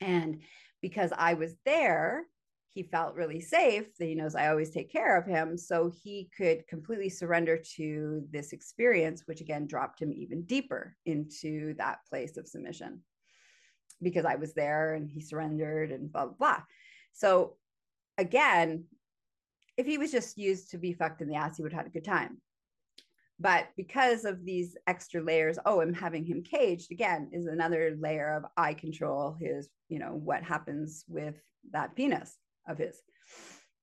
And 0.00 0.42
because 0.80 1.12
I 1.16 1.34
was 1.34 1.54
there, 1.64 2.24
he 2.74 2.82
felt 2.82 3.14
really 3.14 3.40
safe 3.40 3.94
that 3.98 4.06
he 4.06 4.14
knows 4.14 4.34
I 4.34 4.48
always 4.48 4.70
take 4.70 4.90
care 4.90 5.18
of 5.18 5.26
him. 5.26 5.58
So 5.58 5.92
he 6.02 6.30
could 6.36 6.66
completely 6.68 7.10
surrender 7.10 7.58
to 7.76 8.24
this 8.30 8.52
experience, 8.52 9.22
which 9.26 9.42
again 9.42 9.66
dropped 9.66 10.00
him 10.00 10.12
even 10.12 10.42
deeper 10.42 10.96
into 11.04 11.74
that 11.74 11.98
place 12.08 12.36
of 12.38 12.48
submission 12.48 13.02
because 14.02 14.24
I 14.24 14.36
was 14.36 14.54
there 14.54 14.94
and 14.94 15.08
he 15.08 15.20
surrendered 15.20 15.92
and 15.92 16.10
blah, 16.10 16.24
blah, 16.24 16.34
blah. 16.38 16.62
So 17.12 17.56
again, 18.16 18.84
if 19.76 19.86
he 19.86 19.98
was 19.98 20.10
just 20.10 20.38
used 20.38 20.70
to 20.70 20.78
be 20.78 20.94
fucked 20.94 21.20
in 21.20 21.28
the 21.28 21.36
ass, 21.36 21.58
he 21.58 21.62
would 21.62 21.72
have 21.72 21.82
had 21.82 21.86
a 21.86 21.92
good 21.94 22.04
time. 22.04 22.38
But 23.38 23.68
because 23.76 24.24
of 24.24 24.44
these 24.44 24.76
extra 24.86 25.22
layers, 25.22 25.58
oh, 25.66 25.80
I'm 25.80 25.92
having 25.92 26.24
him 26.24 26.42
caged 26.42 26.90
again 26.90 27.28
is 27.32 27.46
another 27.46 27.96
layer 27.98 28.34
of 28.34 28.44
I 28.56 28.72
control 28.72 29.36
his, 29.38 29.68
you 29.88 29.98
know, 29.98 30.12
what 30.12 30.42
happens 30.42 31.04
with 31.08 31.34
that 31.72 31.94
penis 31.94 32.38
of 32.66 32.78
his, 32.78 32.96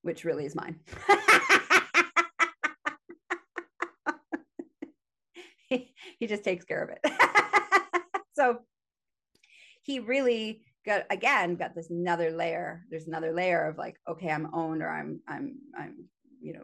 which 0.02 0.24
really 0.24 0.46
is 0.46 0.56
mine. 0.56 0.80
he, 5.70 5.94
he 6.20 6.28
just 6.28 6.44
takes 6.44 6.66
care 6.66 6.84
of 6.84 6.90
it. 6.90 8.02
so 8.34 8.60
he 9.84 10.00
really 10.00 10.64
got 10.86 11.04
again 11.10 11.56
got 11.56 11.76
this 11.76 11.90
another 11.90 12.32
layer. 12.32 12.86
There's 12.90 13.08
another 13.08 13.34
layer 13.34 13.68
of 13.68 13.78
like, 13.78 13.98
okay, 14.08 14.30
I'm 14.30 14.54
owned 14.54 14.82
or 14.82 14.90
I'm 14.90 15.22
I'm 15.28 15.58
I'm 15.78 16.06
you 16.42 16.54
know 16.54 16.64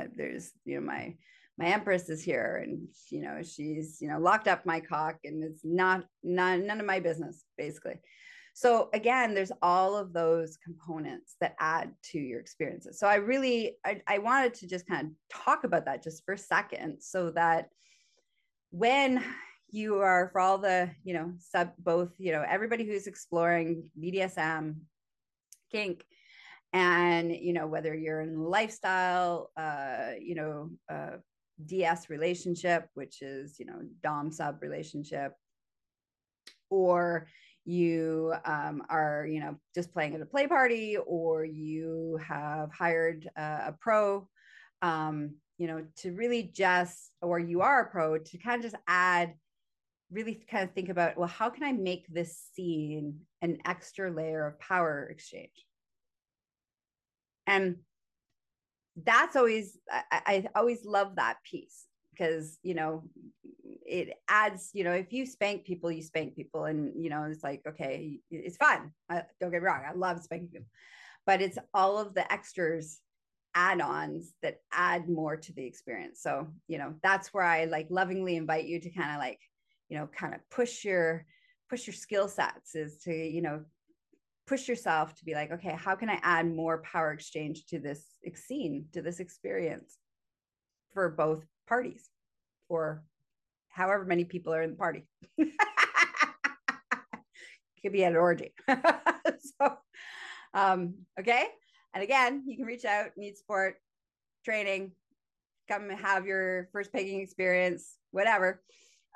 uh, 0.00 0.06
there's 0.16 0.52
you 0.64 0.76
know 0.76 0.86
my 0.86 1.14
my 1.58 1.66
empress 1.66 2.08
is 2.08 2.22
here 2.22 2.62
and 2.64 2.88
you 3.10 3.20
know 3.20 3.42
she's 3.42 3.98
you 4.00 4.08
know 4.08 4.18
locked 4.18 4.48
up 4.48 4.64
my 4.64 4.80
cock 4.80 5.16
and 5.24 5.44
it's 5.44 5.60
not 5.64 6.04
none 6.22 6.66
none 6.66 6.80
of 6.80 6.86
my 6.86 6.98
business 6.98 7.44
basically 7.58 8.00
so 8.54 8.90
again, 8.92 9.34
there's 9.34 9.52
all 9.62 9.96
of 9.96 10.12
those 10.12 10.58
components 10.62 11.36
that 11.40 11.56
add 11.58 11.92
to 12.10 12.18
your 12.18 12.40
experiences. 12.40 12.98
So 12.98 13.06
I 13.06 13.16
really, 13.16 13.76
I, 13.84 14.02
I 14.06 14.18
wanted 14.18 14.54
to 14.54 14.66
just 14.66 14.86
kind 14.86 15.06
of 15.06 15.12
talk 15.44 15.64
about 15.64 15.86
that 15.86 16.02
just 16.02 16.24
for 16.24 16.34
a 16.34 16.38
second 16.38 17.00
so 17.00 17.30
that 17.30 17.70
when 18.70 19.24
you 19.70 20.00
are 20.00 20.28
for 20.32 20.40
all 20.40 20.58
the, 20.58 20.90
you 21.02 21.14
know, 21.14 21.32
sub 21.38 21.72
both, 21.78 22.10
you 22.18 22.32
know, 22.32 22.44
everybody 22.46 22.84
who's 22.84 23.06
exploring 23.06 23.88
BDSM, 23.98 24.76
kink, 25.70 26.04
and 26.72 27.34
you 27.34 27.52
know 27.52 27.66
whether 27.66 27.94
you're 27.94 28.22
in 28.22 28.42
lifestyle 28.42 29.50
uh 29.56 30.12
you 30.20 30.34
know 30.34 30.70
uh 30.90 31.16
ds 31.66 32.08
relationship 32.08 32.88
which 32.94 33.20
is 33.22 33.56
you 33.58 33.66
know 33.66 33.80
dom 34.02 34.32
sub 34.32 34.62
relationship 34.62 35.34
or 36.70 37.28
you 37.64 38.34
um, 38.44 38.82
are 38.88 39.26
you 39.30 39.40
know 39.40 39.56
just 39.74 39.92
playing 39.92 40.14
at 40.14 40.20
a 40.20 40.26
play 40.26 40.46
party 40.46 40.96
or 41.06 41.44
you 41.44 42.18
have 42.26 42.72
hired 42.72 43.28
a 43.36 43.74
pro 43.80 44.28
um, 44.82 45.34
you 45.58 45.66
know 45.66 45.84
to 45.96 46.12
really 46.12 46.42
just 46.42 47.12
or 47.20 47.38
you 47.38 47.60
are 47.60 47.82
a 47.82 47.90
pro 47.90 48.18
to 48.18 48.38
kind 48.38 48.64
of 48.64 48.70
just 48.70 48.82
add 48.86 49.34
really 50.10 50.44
kind 50.50 50.68
of 50.68 50.74
think 50.74 50.88
about 50.88 51.16
well 51.16 51.28
how 51.28 51.48
can 51.48 51.64
i 51.64 51.72
make 51.72 52.06
this 52.08 52.38
scene 52.52 53.20
an 53.42 53.58
extra 53.66 54.10
layer 54.10 54.46
of 54.46 54.58
power 54.60 55.08
exchange? 55.10 55.66
And 57.46 57.78
that's 59.04 59.36
always 59.36 59.76
I, 59.90 60.02
I 60.10 60.48
always 60.54 60.84
love 60.84 61.16
that 61.16 61.38
piece 61.44 61.84
because 62.12 62.58
you 62.62 62.74
know 62.74 63.02
it 63.64 64.14
adds 64.28 64.70
you 64.72 64.84
know 64.84 64.92
if 64.92 65.12
you 65.12 65.26
spank 65.26 65.64
people 65.64 65.90
you 65.90 66.02
spank 66.02 66.36
people 66.36 66.64
and 66.64 66.92
you 67.02 67.10
know 67.10 67.24
it's 67.24 67.42
like 67.42 67.62
okay 67.66 68.18
it's 68.30 68.56
fun 68.56 68.92
uh, 69.10 69.16
I, 69.16 69.22
don't 69.40 69.50
get 69.50 69.62
me 69.62 69.66
wrong 69.66 69.82
i 69.88 69.92
love 69.92 70.22
spanking 70.22 70.48
people 70.48 70.66
but 71.26 71.40
it's 71.40 71.58
all 71.74 71.98
of 71.98 72.14
the 72.14 72.30
extras 72.32 73.00
add-ons 73.54 74.32
that 74.42 74.60
add 74.72 75.08
more 75.08 75.36
to 75.36 75.52
the 75.52 75.64
experience 75.64 76.22
so 76.22 76.48
you 76.68 76.78
know 76.78 76.94
that's 77.02 77.34
where 77.34 77.44
i 77.44 77.64
like 77.66 77.86
lovingly 77.90 78.36
invite 78.36 78.64
you 78.64 78.80
to 78.80 78.90
kind 78.90 79.10
of 79.10 79.18
like 79.18 79.40
you 79.88 79.98
know 79.98 80.06
kind 80.06 80.34
of 80.34 80.40
push 80.50 80.84
your 80.84 81.26
push 81.68 81.86
your 81.86 81.94
skill 81.94 82.28
sets 82.28 82.74
is 82.74 82.98
to 82.98 83.12
you 83.12 83.42
know 83.42 83.62
push 84.46 84.68
yourself 84.68 85.14
to 85.14 85.24
be 85.24 85.34
like 85.34 85.52
okay 85.52 85.76
how 85.78 85.94
can 85.94 86.08
i 86.08 86.18
add 86.22 86.50
more 86.50 86.82
power 86.82 87.12
exchange 87.12 87.66
to 87.66 87.78
this 87.78 88.04
scene 88.34 88.86
to 88.92 89.02
this 89.02 89.20
experience 89.20 89.98
for 90.92 91.10
both 91.10 91.44
parties 91.66 92.08
or 92.68 93.02
however 93.68 94.04
many 94.04 94.24
people 94.24 94.52
are 94.54 94.62
in 94.62 94.70
the 94.70 94.76
party. 94.76 95.06
Could 97.82 97.92
be 97.92 98.04
at 98.04 98.12
an 98.12 98.18
orgy. 98.18 98.52
so, 98.68 99.76
um, 100.54 100.94
okay. 101.18 101.46
And 101.94 102.04
again, 102.04 102.44
you 102.46 102.56
can 102.56 102.64
reach 102.64 102.84
out, 102.84 103.10
need 103.16 103.36
support, 103.36 103.74
training, 104.44 104.92
come 105.68 105.90
have 105.90 106.26
your 106.26 106.68
first 106.72 106.92
pegging 106.92 107.20
experience, 107.20 107.96
whatever. 108.10 108.62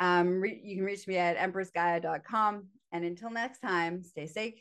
Um, 0.01 0.41
re- 0.41 0.61
you 0.63 0.77
can 0.77 0.85
reach 0.85 1.07
me 1.07 1.17
at 1.17 1.37
empressgaia.com. 1.39 2.67
And 2.93 3.05
until 3.05 3.31
next 3.31 3.61
time, 3.61 4.03
stay 4.03 4.27
safe, 4.27 4.61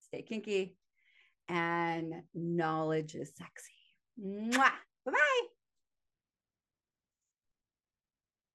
stay 0.00 0.22
kinky, 0.22 0.76
and 1.48 2.14
knowledge 2.34 3.14
is 3.14 3.32
sexy. 3.36 3.72
Bye 4.16 4.70
bye. 5.06 5.53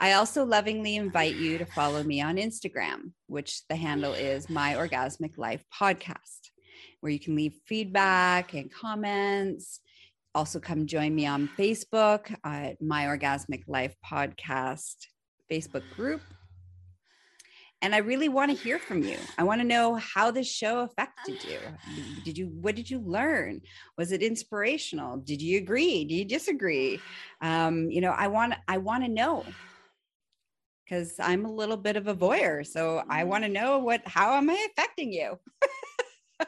I 0.00 0.12
also 0.12 0.44
lovingly 0.44 0.94
invite 0.94 1.34
you 1.34 1.58
to 1.58 1.64
follow 1.64 2.04
me 2.04 2.20
on 2.20 2.36
Instagram, 2.36 3.10
which 3.26 3.66
the 3.66 3.74
handle 3.74 4.12
is 4.12 4.48
My 4.48 4.74
Orgasmic 4.74 5.36
Life 5.36 5.64
Podcast, 5.74 6.50
where 7.00 7.10
you 7.10 7.18
can 7.18 7.34
leave 7.34 7.54
feedback 7.66 8.54
and 8.54 8.72
comments. 8.72 9.80
Also, 10.36 10.60
come 10.60 10.86
join 10.86 11.16
me 11.16 11.26
on 11.26 11.50
Facebook 11.58 12.32
at 12.44 12.80
My 12.80 13.06
Orgasmic 13.06 13.64
Life 13.66 13.96
Podcast 14.08 14.94
Facebook 15.50 15.82
group. 15.96 16.20
And 17.82 17.92
I 17.92 17.98
really 17.98 18.28
want 18.28 18.52
to 18.52 18.56
hear 18.56 18.78
from 18.78 19.02
you. 19.02 19.16
I 19.36 19.42
want 19.42 19.60
to 19.60 19.66
know 19.66 19.96
how 19.96 20.30
this 20.30 20.48
show 20.48 20.80
affected 20.80 21.42
you. 21.42 21.58
Did 22.24 22.38
you, 22.38 22.52
what 22.60 22.76
did 22.76 22.88
you 22.88 23.00
learn? 23.00 23.62
Was 23.96 24.12
it 24.12 24.22
inspirational? 24.22 25.16
Did 25.16 25.42
you 25.42 25.58
agree? 25.58 26.04
Do 26.04 26.14
you 26.14 26.24
disagree? 26.24 27.00
Um, 27.40 27.90
you 27.90 28.00
know, 28.00 28.12
I 28.12 28.28
want, 28.28 28.54
I 28.68 28.78
want 28.78 29.02
to 29.02 29.10
know 29.10 29.44
because 30.88 31.14
I'm 31.20 31.44
a 31.44 31.52
little 31.52 31.76
bit 31.76 31.96
of 31.96 32.06
a 32.06 32.14
voyeur. 32.14 32.66
So 32.66 33.02
I 33.08 33.20
mm-hmm. 33.20 33.28
want 33.28 33.44
to 33.44 33.50
know 33.50 33.78
what, 33.78 34.02
how 34.06 34.34
am 34.34 34.48
I 34.48 34.66
affecting 34.70 35.12
you? 35.12 35.38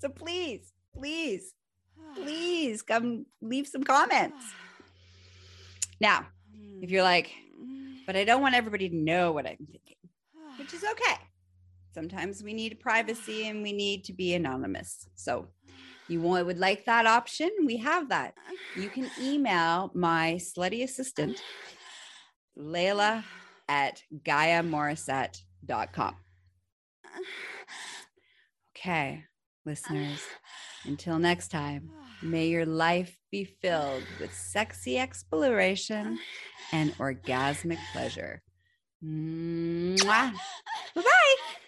so 0.00 0.08
please, 0.08 0.72
please, 0.94 1.52
please 2.14 2.82
come 2.82 3.26
leave 3.42 3.66
some 3.66 3.84
comments. 3.84 4.44
Now, 6.00 6.26
if 6.80 6.90
you're 6.90 7.02
like, 7.02 7.30
but 8.06 8.16
I 8.16 8.24
don't 8.24 8.40
want 8.40 8.54
everybody 8.54 8.88
to 8.88 8.96
know 8.96 9.32
what 9.32 9.46
I'm 9.46 9.58
thinking, 9.58 9.96
which 10.58 10.72
is 10.72 10.82
okay. 10.82 11.16
Sometimes 11.94 12.42
we 12.42 12.54
need 12.54 12.80
privacy 12.80 13.48
and 13.48 13.62
we 13.62 13.72
need 13.72 14.04
to 14.04 14.12
be 14.12 14.34
anonymous. 14.34 15.06
So 15.14 15.48
you 16.08 16.20
would 16.22 16.58
like 16.58 16.86
that 16.86 17.06
option? 17.06 17.50
We 17.66 17.76
have 17.78 18.08
that. 18.08 18.34
You 18.74 18.88
can 18.88 19.10
email 19.20 19.90
my 19.94 20.38
slutty 20.40 20.82
assistant 20.82 21.42
Layla 22.60 23.24
at 23.68 24.02
GaiaMorrissette.com. 24.24 26.16
Okay, 28.76 29.24
listeners, 29.66 30.20
until 30.84 31.18
next 31.18 31.48
time, 31.48 31.90
may 32.22 32.48
your 32.48 32.66
life 32.66 33.18
be 33.30 33.44
filled 33.44 34.04
with 34.20 34.32
sexy 34.34 34.98
exploration 34.98 36.18
and 36.72 36.96
orgasmic 36.98 37.78
pleasure. 37.92 38.42
Bye 40.94 41.02
bye. 41.02 41.60